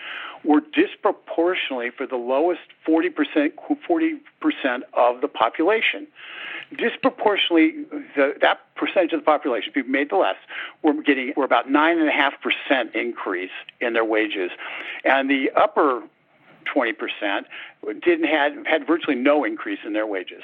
[0.45, 3.53] were disproportionately for the lowest 40%,
[3.89, 6.07] 40% of the population
[6.77, 7.85] disproportionately
[8.17, 10.37] the, that percentage of the population, people made the less,
[10.83, 13.51] were getting were about nine and a half percent increase
[13.81, 14.51] in their wages,
[15.05, 16.03] and the upper
[16.65, 17.45] 20%
[18.03, 20.43] didn't had had virtually no increase in their wages.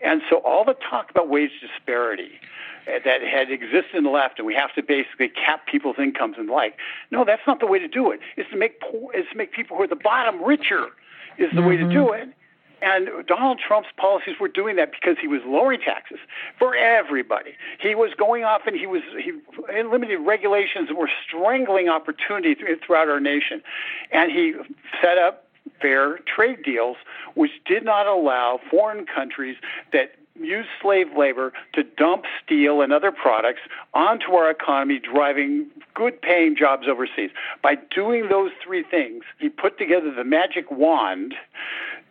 [0.00, 2.40] And so all the talk about wage disparity
[2.86, 6.36] uh, that had existed in the left and we have to basically cap people's incomes
[6.38, 6.76] and the like.
[7.10, 8.20] No, that's not the way to do it.
[8.36, 10.86] It's to make poor, it's to make people who are at the bottom richer
[11.36, 11.68] is the mm-hmm.
[11.68, 12.30] way to do mm-hmm.
[12.30, 12.34] it.
[12.80, 16.18] And Donald Trump's policies were doing that because he was lowering taxes
[16.58, 17.54] for everybody.
[17.80, 19.32] He was going off and he was he
[19.76, 22.54] eliminated regulations that were strangling opportunity
[22.86, 23.62] throughout our nation,
[24.12, 24.54] and he
[25.02, 25.47] set up
[25.80, 26.96] fair trade deals
[27.34, 29.56] which did not allow foreign countries
[29.92, 33.60] that use slave labor to dump steel and other products
[33.94, 37.30] onto our economy, driving good paying jobs overseas.
[37.62, 41.34] By doing those three things, he put together the magic wand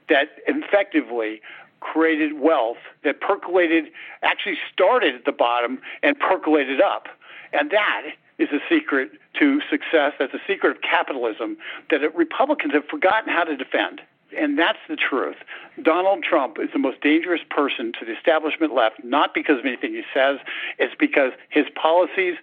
[0.09, 1.41] that effectively
[1.79, 3.85] created wealth that percolated,
[4.23, 7.07] actually started at the bottom and percolated up.
[7.53, 8.01] And that
[8.38, 10.13] is a secret to success.
[10.19, 11.57] That's a secret of capitalism
[11.89, 14.01] that Republicans have forgotten how to defend.
[14.38, 15.38] And that's the truth.
[15.81, 19.93] Donald Trump is the most dangerous person to the establishment left, not because of anything
[19.93, 20.39] he says,
[20.77, 22.35] it's because his policies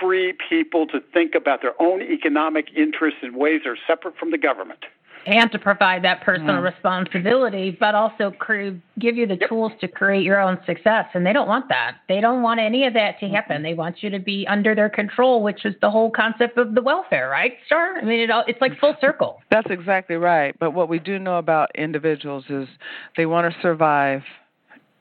[0.00, 4.30] free people to think about their own economic interests in ways that are separate from
[4.30, 4.84] the government
[5.26, 9.48] and to provide that personal responsibility, but also cre- give you the yep.
[9.48, 11.06] tools to create your own success.
[11.14, 11.96] And they don't want that.
[12.08, 13.34] They don't want any of that to mm-hmm.
[13.34, 13.62] happen.
[13.62, 16.82] They want you to be under their control, which is the whole concept of the
[16.82, 17.96] welfare, right, Star?
[17.96, 19.42] I mean, it all, it's like full circle.
[19.50, 20.56] That's exactly right.
[20.58, 22.68] But what we do know about individuals is
[23.16, 24.22] they want to survive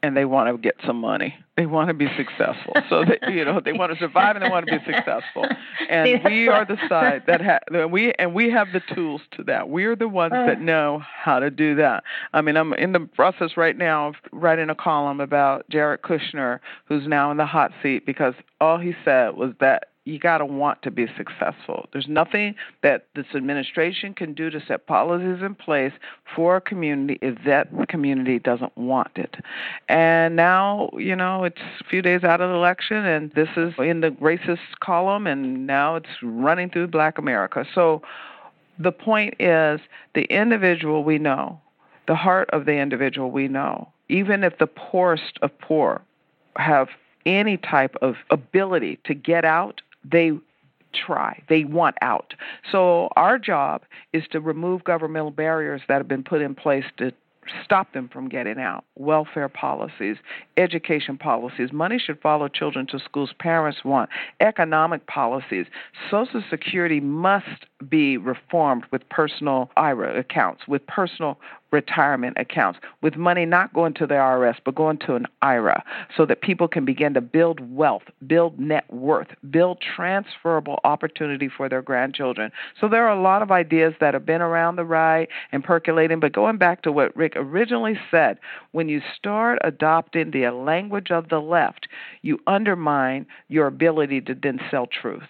[0.06, 1.36] and they want to get some money.
[1.58, 2.74] They want to be successful.
[2.90, 5.46] So that you know, they want to survive and they want to be successful.
[5.88, 9.70] And we are the side that ha- we and we have the tools to that.
[9.70, 10.62] We're the ones that uh.
[10.62, 12.04] know how to do that.
[12.34, 16.60] I mean, I'm in the process right now of writing a column about Jared Kushner,
[16.86, 20.46] who's now in the hot seat because all he said was that you got to
[20.46, 21.88] want to be successful.
[21.92, 25.94] There's nothing that this administration can do to set policies in place
[26.36, 29.36] for a community if that community doesn't want it.
[29.90, 33.74] And now, you know, it's a few days out of the election, and this is
[33.80, 37.66] in the racist column, and now it's running through black America.
[37.74, 38.04] So
[38.78, 39.80] the point is
[40.14, 41.60] the individual we know
[42.08, 43.90] the heart of the individual we know.
[44.10, 46.02] Even if the poorest of poor
[46.58, 46.90] have
[47.26, 49.82] any type of ability to get out,
[50.12, 50.32] they
[50.94, 51.42] try.
[51.50, 52.34] They want out.
[52.72, 53.84] So our job
[54.14, 57.12] is to remove governmental barriers that have been put in place to
[57.64, 58.86] stop them from getting out.
[58.96, 60.18] Welfare policies,
[60.58, 61.72] education policies.
[61.72, 64.10] Money should follow children to schools parents want.
[64.40, 65.68] Economic policies.
[66.10, 71.38] Social Security must be reformed with personal IRA accounts, with personal
[71.72, 75.84] retirement accounts, with money not going to the IRS, but going to an IRA,
[76.16, 81.68] so that people can begin to build wealth, build net worth, build transferable opportunity for
[81.68, 82.50] their grandchildren.
[82.80, 86.22] So there are a lot of ideas that have been around the right and percolating,
[86.22, 88.40] but going back to what Rick originally said,
[88.72, 91.90] when you start adopting the language of the left,
[92.22, 95.28] you undermine your ability to then sell truth.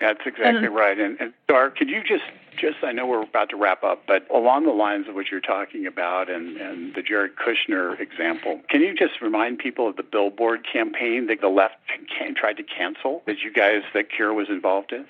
[0.00, 0.98] That's exactly and, right.
[0.98, 2.24] And, and Dar, could you just
[2.58, 5.40] just I know we're about to wrap up, but along the lines of what you're
[5.40, 10.02] talking about and, and the Jared Kushner example, can you just remind people of the
[10.02, 11.76] billboard campaign that the left
[12.18, 15.06] can, tried to cancel that you guys that Cure was involved in?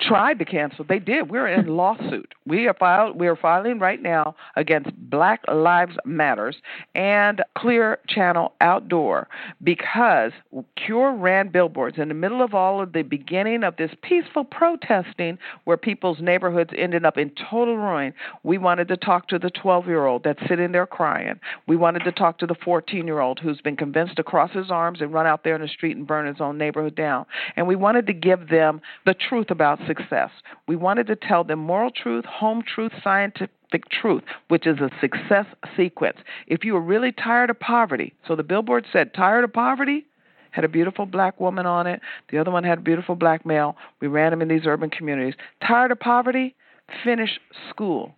[0.00, 0.84] Tried to cancel.
[0.84, 1.30] They did.
[1.30, 2.34] We're in lawsuit.
[2.46, 3.18] We are filed.
[3.18, 6.56] We are filing right now against Black Lives Matters
[6.94, 9.28] and Clear Channel Outdoor
[9.62, 10.32] because
[10.76, 15.38] Cure ran billboards in the middle of all of the beginning of this peaceful protesting,
[15.64, 18.12] where people's neighborhoods ended up in total ruin.
[18.42, 21.38] We wanted to talk to the 12-year-old that's sitting there crying.
[21.66, 25.12] We wanted to talk to the 14-year-old who's been convinced to cross his arms and
[25.12, 27.26] run out there in the street and burn his own neighborhood down.
[27.56, 30.30] And we wanted to give them the truth about success.
[30.66, 35.46] We wanted to tell them moral truth, home truth, scientific truth, which is a success
[35.76, 36.18] sequence.
[36.46, 40.06] If you are really tired of poverty, so the billboard said, tired of poverty?
[40.50, 42.00] Had a beautiful black woman on it.
[42.30, 43.76] The other one had a beautiful black male.
[44.00, 45.34] We ran them in these urban communities.
[45.66, 46.56] Tired of poverty?
[47.04, 48.14] Finish school.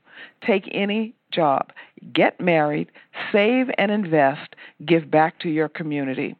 [0.47, 1.73] Take any job.
[2.13, 2.93] Get married.
[3.33, 4.55] Save and invest.
[4.87, 6.37] Give back to your community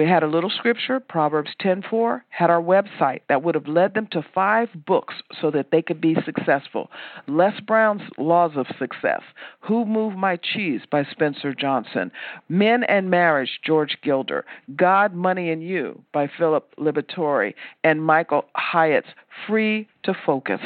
[0.00, 4.06] we had a little scripture, Proverbs 10:4, had our website that would have led them
[4.12, 6.90] to five books so that they could be successful.
[7.26, 9.20] Les Brown's Laws of Success,
[9.60, 12.10] Who Moved My Cheese by Spencer Johnson,
[12.48, 17.52] Men and Marriage, George Gilder, God, Money, and You by Philip Liberatore,
[17.84, 19.10] and Michael Hyatt's
[19.46, 20.62] Free to Focus.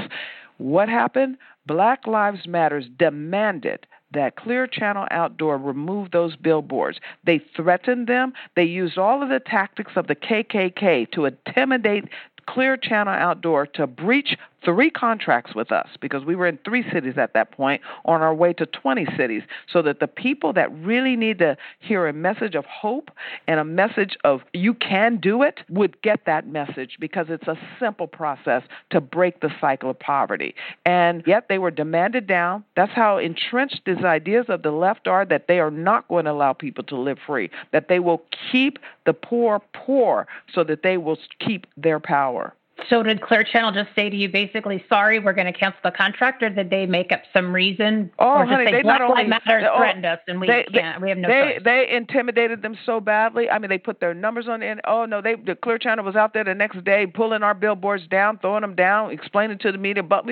[0.58, 1.36] What happened?
[1.66, 7.00] Black Lives Matters demanded that Clear Channel Outdoor remove those billboards.
[7.24, 8.32] They threatened them.
[8.54, 12.04] They used all of the tactics of the KKK to intimidate
[12.46, 17.14] Clear Channel Outdoor to breach three contracts with us because we were in three cities
[17.16, 19.42] at that point on our way to 20 cities
[19.72, 23.10] so that the people that really need to hear a message of hope
[23.46, 27.56] and a message of you can do it would get that message because it's a
[27.78, 30.54] simple process to break the cycle of poverty.
[30.86, 32.64] And yet they were demanded down.
[32.76, 36.30] That's how entrenched these ideas of the left are that they are not going to
[36.30, 40.96] allow people to live free, that they will keep the poor poor so that they
[40.96, 42.54] will keep their power.
[42.90, 45.92] So did Clear Channel just say to you basically, sorry, we're going to cancel the
[45.92, 48.10] contract, or did they make up some reason?
[48.18, 50.66] Oh, or honey, say, they Black not only Matters oh, threatened us, and we they,
[50.72, 51.00] can't.
[51.00, 51.62] we have no they, choice.
[51.64, 53.48] They intimidated them so badly.
[53.48, 54.80] I mean, they put their numbers on the end.
[54.86, 58.06] Oh no, they the Clear Channel was out there the next day pulling our billboards
[58.08, 60.24] down, throwing them down, explaining to the media, but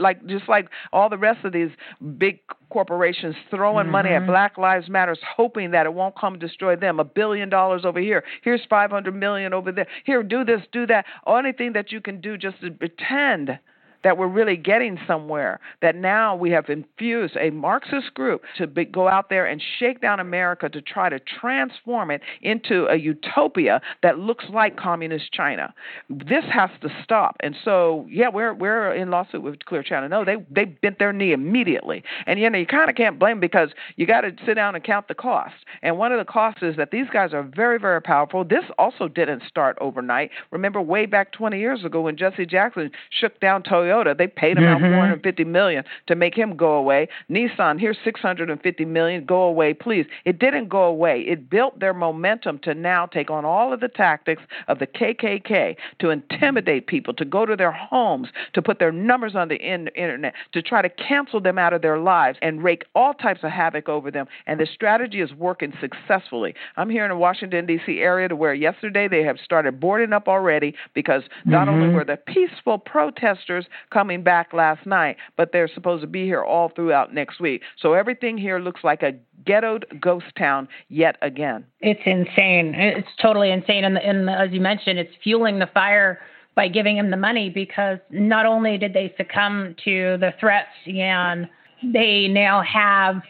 [0.00, 1.70] like just like all the rest of these
[2.18, 2.40] big
[2.74, 3.92] corporations throwing mm-hmm.
[3.92, 4.32] money at mm-hmm.
[4.32, 6.98] Black Lives Matters, hoping that it won't come destroy them.
[6.98, 8.24] A billion dollars over here.
[8.42, 9.86] Here's 500 million over there.
[10.04, 11.04] Here, do this, do that.
[11.26, 13.58] Anything that you can do just to pretend
[14.04, 15.58] that we're really getting somewhere.
[15.82, 20.00] That now we have infused a Marxist group to be, go out there and shake
[20.00, 25.74] down America to try to transform it into a utopia that looks like communist China.
[26.08, 27.36] This has to stop.
[27.40, 30.08] And so, yeah, we're we're in lawsuit with Clear Channel.
[30.08, 32.04] No, they they bent their knee immediately.
[32.26, 34.84] And you know, you kind of can't blame because you got to sit down and
[34.84, 35.54] count the cost.
[35.82, 38.44] And one of the costs is that these guys are very very powerful.
[38.44, 40.30] This also didn't start overnight.
[40.50, 44.16] Remember way back 20 years ago when Jesse Jackson shook down Toyota Toyota.
[44.16, 44.84] They paid him mm-hmm.
[44.84, 47.08] out 450 million to make him go away.
[47.30, 49.24] Nissan, here's 650 million.
[49.24, 50.06] Go away, please.
[50.24, 51.20] It didn't go away.
[51.20, 55.76] It built their momentum to now take on all of the tactics of the KKK
[56.00, 59.88] to intimidate people, to go to their homes, to put their numbers on the in-
[59.88, 63.50] internet, to try to cancel them out of their lives and rake all types of
[63.50, 64.26] havoc over them.
[64.46, 66.54] And the strategy is working successfully.
[66.76, 68.00] I'm here in the Washington D.C.
[68.00, 71.82] area to where yesterday they have started boarding up already because not mm-hmm.
[71.82, 76.42] only were the peaceful protesters coming back last night, but they're supposed to be here
[76.42, 77.62] all throughout next week.
[77.78, 79.14] So everything here looks like a
[79.44, 81.64] ghettoed ghost town yet again.
[81.80, 82.74] It's insane.
[82.74, 83.84] It's totally insane.
[83.84, 86.20] And, and as you mentioned, it's fueling the fire
[86.54, 91.48] by giving him the money because not only did they succumb to the threats and
[91.92, 93.22] they now have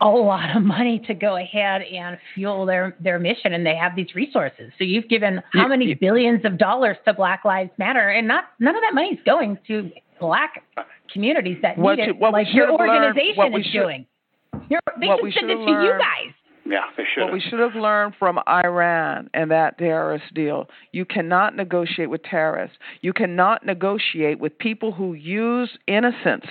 [0.00, 3.96] a lot of money to go ahead and fuel their, their mission and they have
[3.96, 4.72] these resources.
[4.78, 8.76] So you've given how many billions of dollars to Black Lives Matter and not none
[8.76, 9.90] of that money is going to
[10.20, 10.64] black
[11.12, 14.06] communities that what need you, it what like your organization what we is should, doing.
[14.68, 16.34] You're, they what should we send it should've to you learned- guys.
[16.70, 17.22] Yeah, they should.
[17.24, 22.22] What we should have learned from Iran and that terrorist deal you cannot negotiate with
[22.24, 22.76] terrorists.
[23.00, 26.44] You cannot negotiate with people who use innocence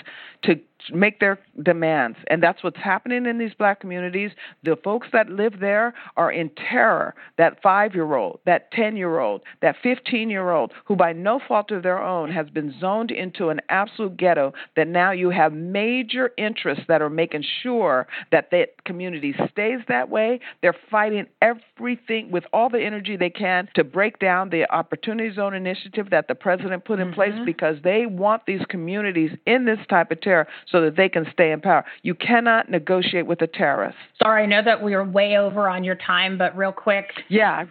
[0.45, 0.55] to
[0.91, 2.17] make their demands.
[2.27, 4.31] And that's what's happening in these black communities.
[4.63, 7.15] The folks that live there are in terror.
[7.37, 11.39] That five year old, that 10 year old, that 15 year old, who by no
[11.47, 15.53] fault of their own has been zoned into an absolute ghetto, that now you have
[15.53, 20.39] major interests that are making sure that that community stays that way.
[20.61, 25.53] They're fighting everything with all the energy they can to break down the Opportunity Zone
[25.53, 27.45] initiative that the president put in place mm-hmm.
[27.45, 31.51] because they want these communities in this type of terror so that they can stay
[31.51, 31.85] in power.
[32.03, 33.97] You cannot negotiate with a terrorist.
[34.21, 37.65] Sorry, I know that we are way over on your time, but real quick, Yeah.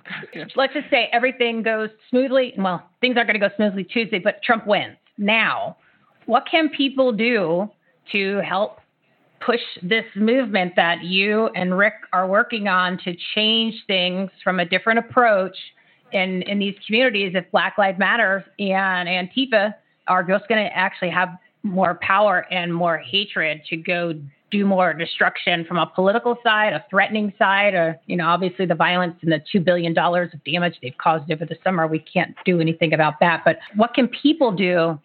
[0.54, 2.54] let's just say everything goes smoothly.
[2.56, 4.96] Well, things aren't going to go smoothly Tuesday, but Trump wins.
[5.18, 5.76] Now,
[6.26, 7.70] what can people do
[8.12, 8.78] to help
[9.44, 14.64] push this movement that you and Rick are working on to change things from a
[14.64, 15.56] different approach
[16.12, 19.74] in, in these communities if Black Lives Matter and Antifa
[20.08, 21.28] are just going to actually have
[21.66, 24.14] more power and more hatred to go
[24.50, 28.74] do more destruction from a political side, a threatening side, or you know, obviously the
[28.74, 31.86] violence and the two billion dollars of damage they've caused over the summer.
[31.86, 33.42] We can't do anything about that.
[33.44, 34.98] But what can people do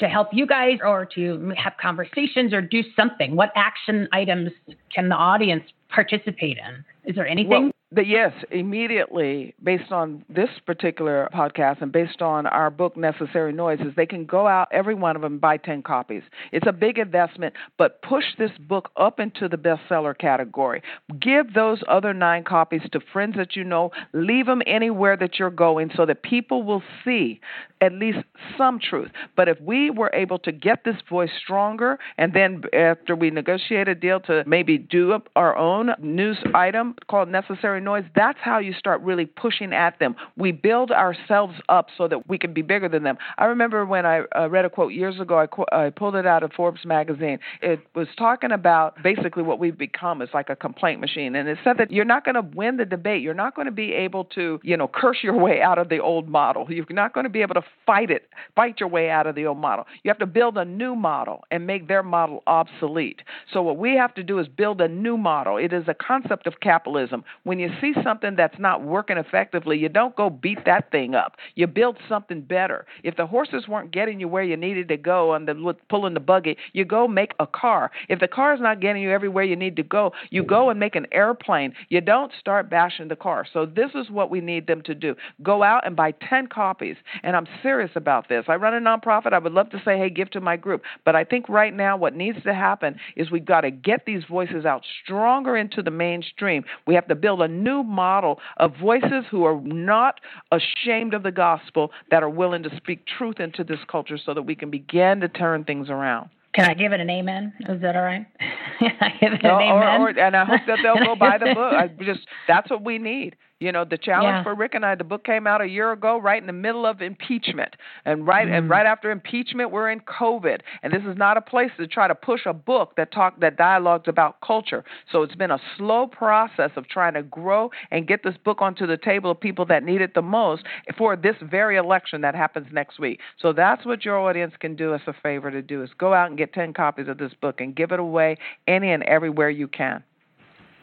[0.00, 3.34] to help you guys, or to have conversations, or do something?
[3.34, 4.50] What action items
[4.94, 6.84] can the audience participate in?
[7.04, 7.72] Is there anything?
[7.94, 13.94] Well, yes, immediately, based on this particular podcast and based on our book, Necessary Noises,
[13.96, 16.22] they can go out, every one of them, buy 10 copies.
[16.52, 20.82] It's a big investment, but push this book up into the bestseller category.
[21.18, 23.90] Give those other nine copies to friends that you know.
[24.12, 27.40] Leave them anywhere that you're going so that people will see
[27.80, 28.18] at least
[28.58, 29.10] some truth.
[29.34, 33.88] But if we were able to get this voice stronger, and then after we negotiate
[33.88, 38.72] a deal to maybe do our own news item called Necessary Noise, that's how you
[38.72, 40.16] start really pushing at them.
[40.36, 43.18] We build ourselves up so that we can be bigger than them.
[43.36, 46.26] I remember when I uh, read a quote years ago, I, qu- I pulled it
[46.26, 47.38] out of Forbes magazine.
[47.62, 51.34] It was talking about basically what we've become is like a complaint machine.
[51.34, 53.22] And it said that you're not going to win the debate.
[53.22, 55.98] You're not going to be able to, you know, curse your way out of the
[55.98, 56.66] old model.
[56.68, 59.46] You're not going to be able to fight it, fight your way out of the
[59.46, 59.86] old model.
[60.02, 63.22] You have to build a new model and make their model obsolete.
[63.52, 65.56] So what we have to do is build a new model.
[65.68, 67.24] It is a concept of capitalism.
[67.44, 71.36] When you see something that's not working effectively, you don't go beat that thing up.
[71.56, 72.86] You build something better.
[73.02, 76.20] If the horses weren't getting you where you needed to go on the pulling the
[76.20, 77.90] buggy, you go make a car.
[78.08, 80.80] If the car is not getting you everywhere you need to go, you go and
[80.80, 81.74] make an airplane.
[81.90, 83.44] You don't start bashing the car.
[83.52, 85.16] So this is what we need them to do.
[85.42, 86.96] Go out and buy 10 copies.
[87.22, 88.46] And I'm serious about this.
[88.48, 89.34] I run a nonprofit.
[89.34, 90.80] I would love to say, hey, give to my group.
[91.04, 94.22] But I think right now what needs to happen is we've got to get these
[94.24, 96.64] voices out stronger into the mainstream.
[96.86, 100.20] We have to build a new model of voices who are not
[100.52, 104.42] ashamed of the gospel, that are willing to speak truth into this culture so that
[104.42, 106.30] we can begin to turn things around.
[106.54, 107.52] Can I give it an amen?
[107.68, 108.26] Is that all right?
[108.40, 110.00] I give it No, an amen.
[110.00, 111.72] or, and I hope that they'll go buy the book.
[111.74, 113.36] I just that's what we need.
[113.60, 114.42] You know, the challenge Yeah.
[114.44, 116.86] for Rick and I, the book came out a year ago, right in the middle
[116.86, 118.52] of impeachment, and right Mm.
[118.56, 122.06] and right after impeachment, we're in COVID, and this is not a place to try
[122.06, 124.84] to push a book that talk that dialogues about culture.
[125.10, 128.86] So it's been a slow process of trying to grow and get this book onto
[128.86, 130.64] the table of people that need it the most
[130.96, 133.20] for this very election that happens next week.
[133.38, 136.28] So that's what your audience can do us a favor to do is go out
[136.28, 138.36] and get ten copies of this book and give it away
[138.68, 140.04] any and everywhere you can.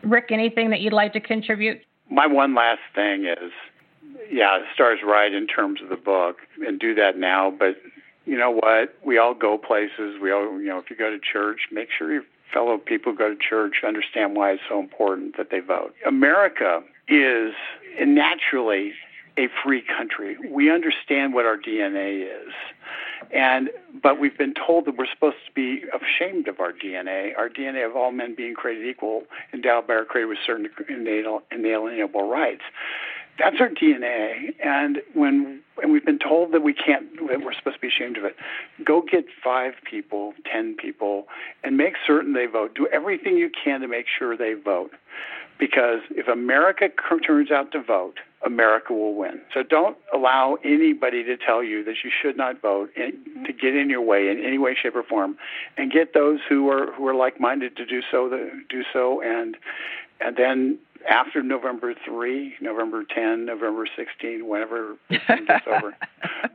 [0.03, 1.79] Rick, anything that you'd like to contribute?
[2.09, 3.51] My one last thing is,
[4.31, 7.51] yeah, Star's right in terms of the book, and do that now.
[7.51, 7.77] But
[8.25, 8.95] you know what?
[9.03, 10.19] We all go places.
[10.21, 13.29] We all, you know, if you go to church, make sure your fellow people go
[13.29, 15.93] to church understand why it's so important that they vote.
[16.05, 17.53] America is
[17.99, 18.93] naturally
[19.37, 20.37] a free country.
[20.49, 22.53] We understand what our DNA is.
[23.33, 23.69] And
[24.01, 27.85] but we've been told that we're supposed to be ashamed of our DNA, our DNA
[27.85, 29.23] of all men being created equal,
[29.53, 32.61] endowed by our Creator with certain inalienable rights.
[33.37, 37.75] That's our DNA, and when and we've been told that we can't, that we're supposed
[37.75, 38.37] to be ashamed of it.
[38.85, 41.25] Go get five people, ten people,
[41.61, 42.75] and make certain they vote.
[42.75, 44.91] Do everything you can to make sure they vote,
[45.59, 46.87] because if America
[47.27, 49.41] turns out to vote, America will win.
[49.53, 53.13] So don't allow anybody to tell you that you should not vote and
[53.45, 55.37] to get in your way in any way, shape, or form,
[55.77, 58.29] and get those who are who are like-minded to do so.
[58.29, 59.57] To do so, and
[60.21, 60.77] and then
[61.09, 65.95] after November 3, November 10, November 16, whenever gets over.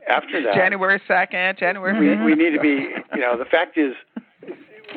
[0.09, 2.17] After that, January 2nd, January.
[2.17, 3.93] We, we need to be, you know, the fact is,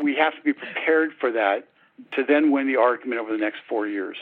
[0.03, 1.68] we have to be prepared for that
[2.16, 4.16] to then win the argument over the next four years.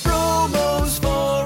[0.02, 1.45] Promos for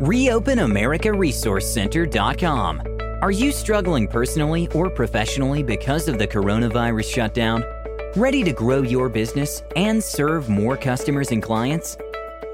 [0.00, 2.98] ReopenAmericaResourceCenter.com.
[3.20, 7.64] Are you struggling personally or professionally because of the coronavirus shutdown?
[8.14, 11.98] Ready to grow your business and serve more customers and clients?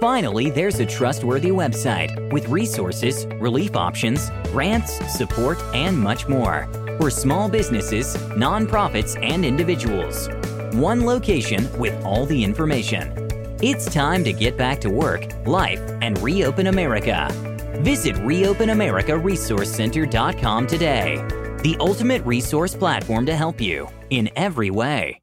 [0.01, 6.67] Finally, there's a trustworthy website with resources, relief options, grants, support, and much more
[6.99, 10.31] for small businesses, nonprofits, and individuals.
[10.73, 13.24] One location with all the information.
[13.63, 17.29] It's time to get back to work, life, and reopen America.
[17.83, 21.17] Visit ReopenAmericaResourceCenter.com today.
[21.63, 25.21] The ultimate resource platform to help you in every way.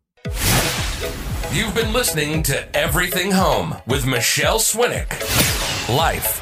[1.51, 5.09] You've been listening to Everything Home with Michelle Swinnick.
[5.93, 6.41] Life,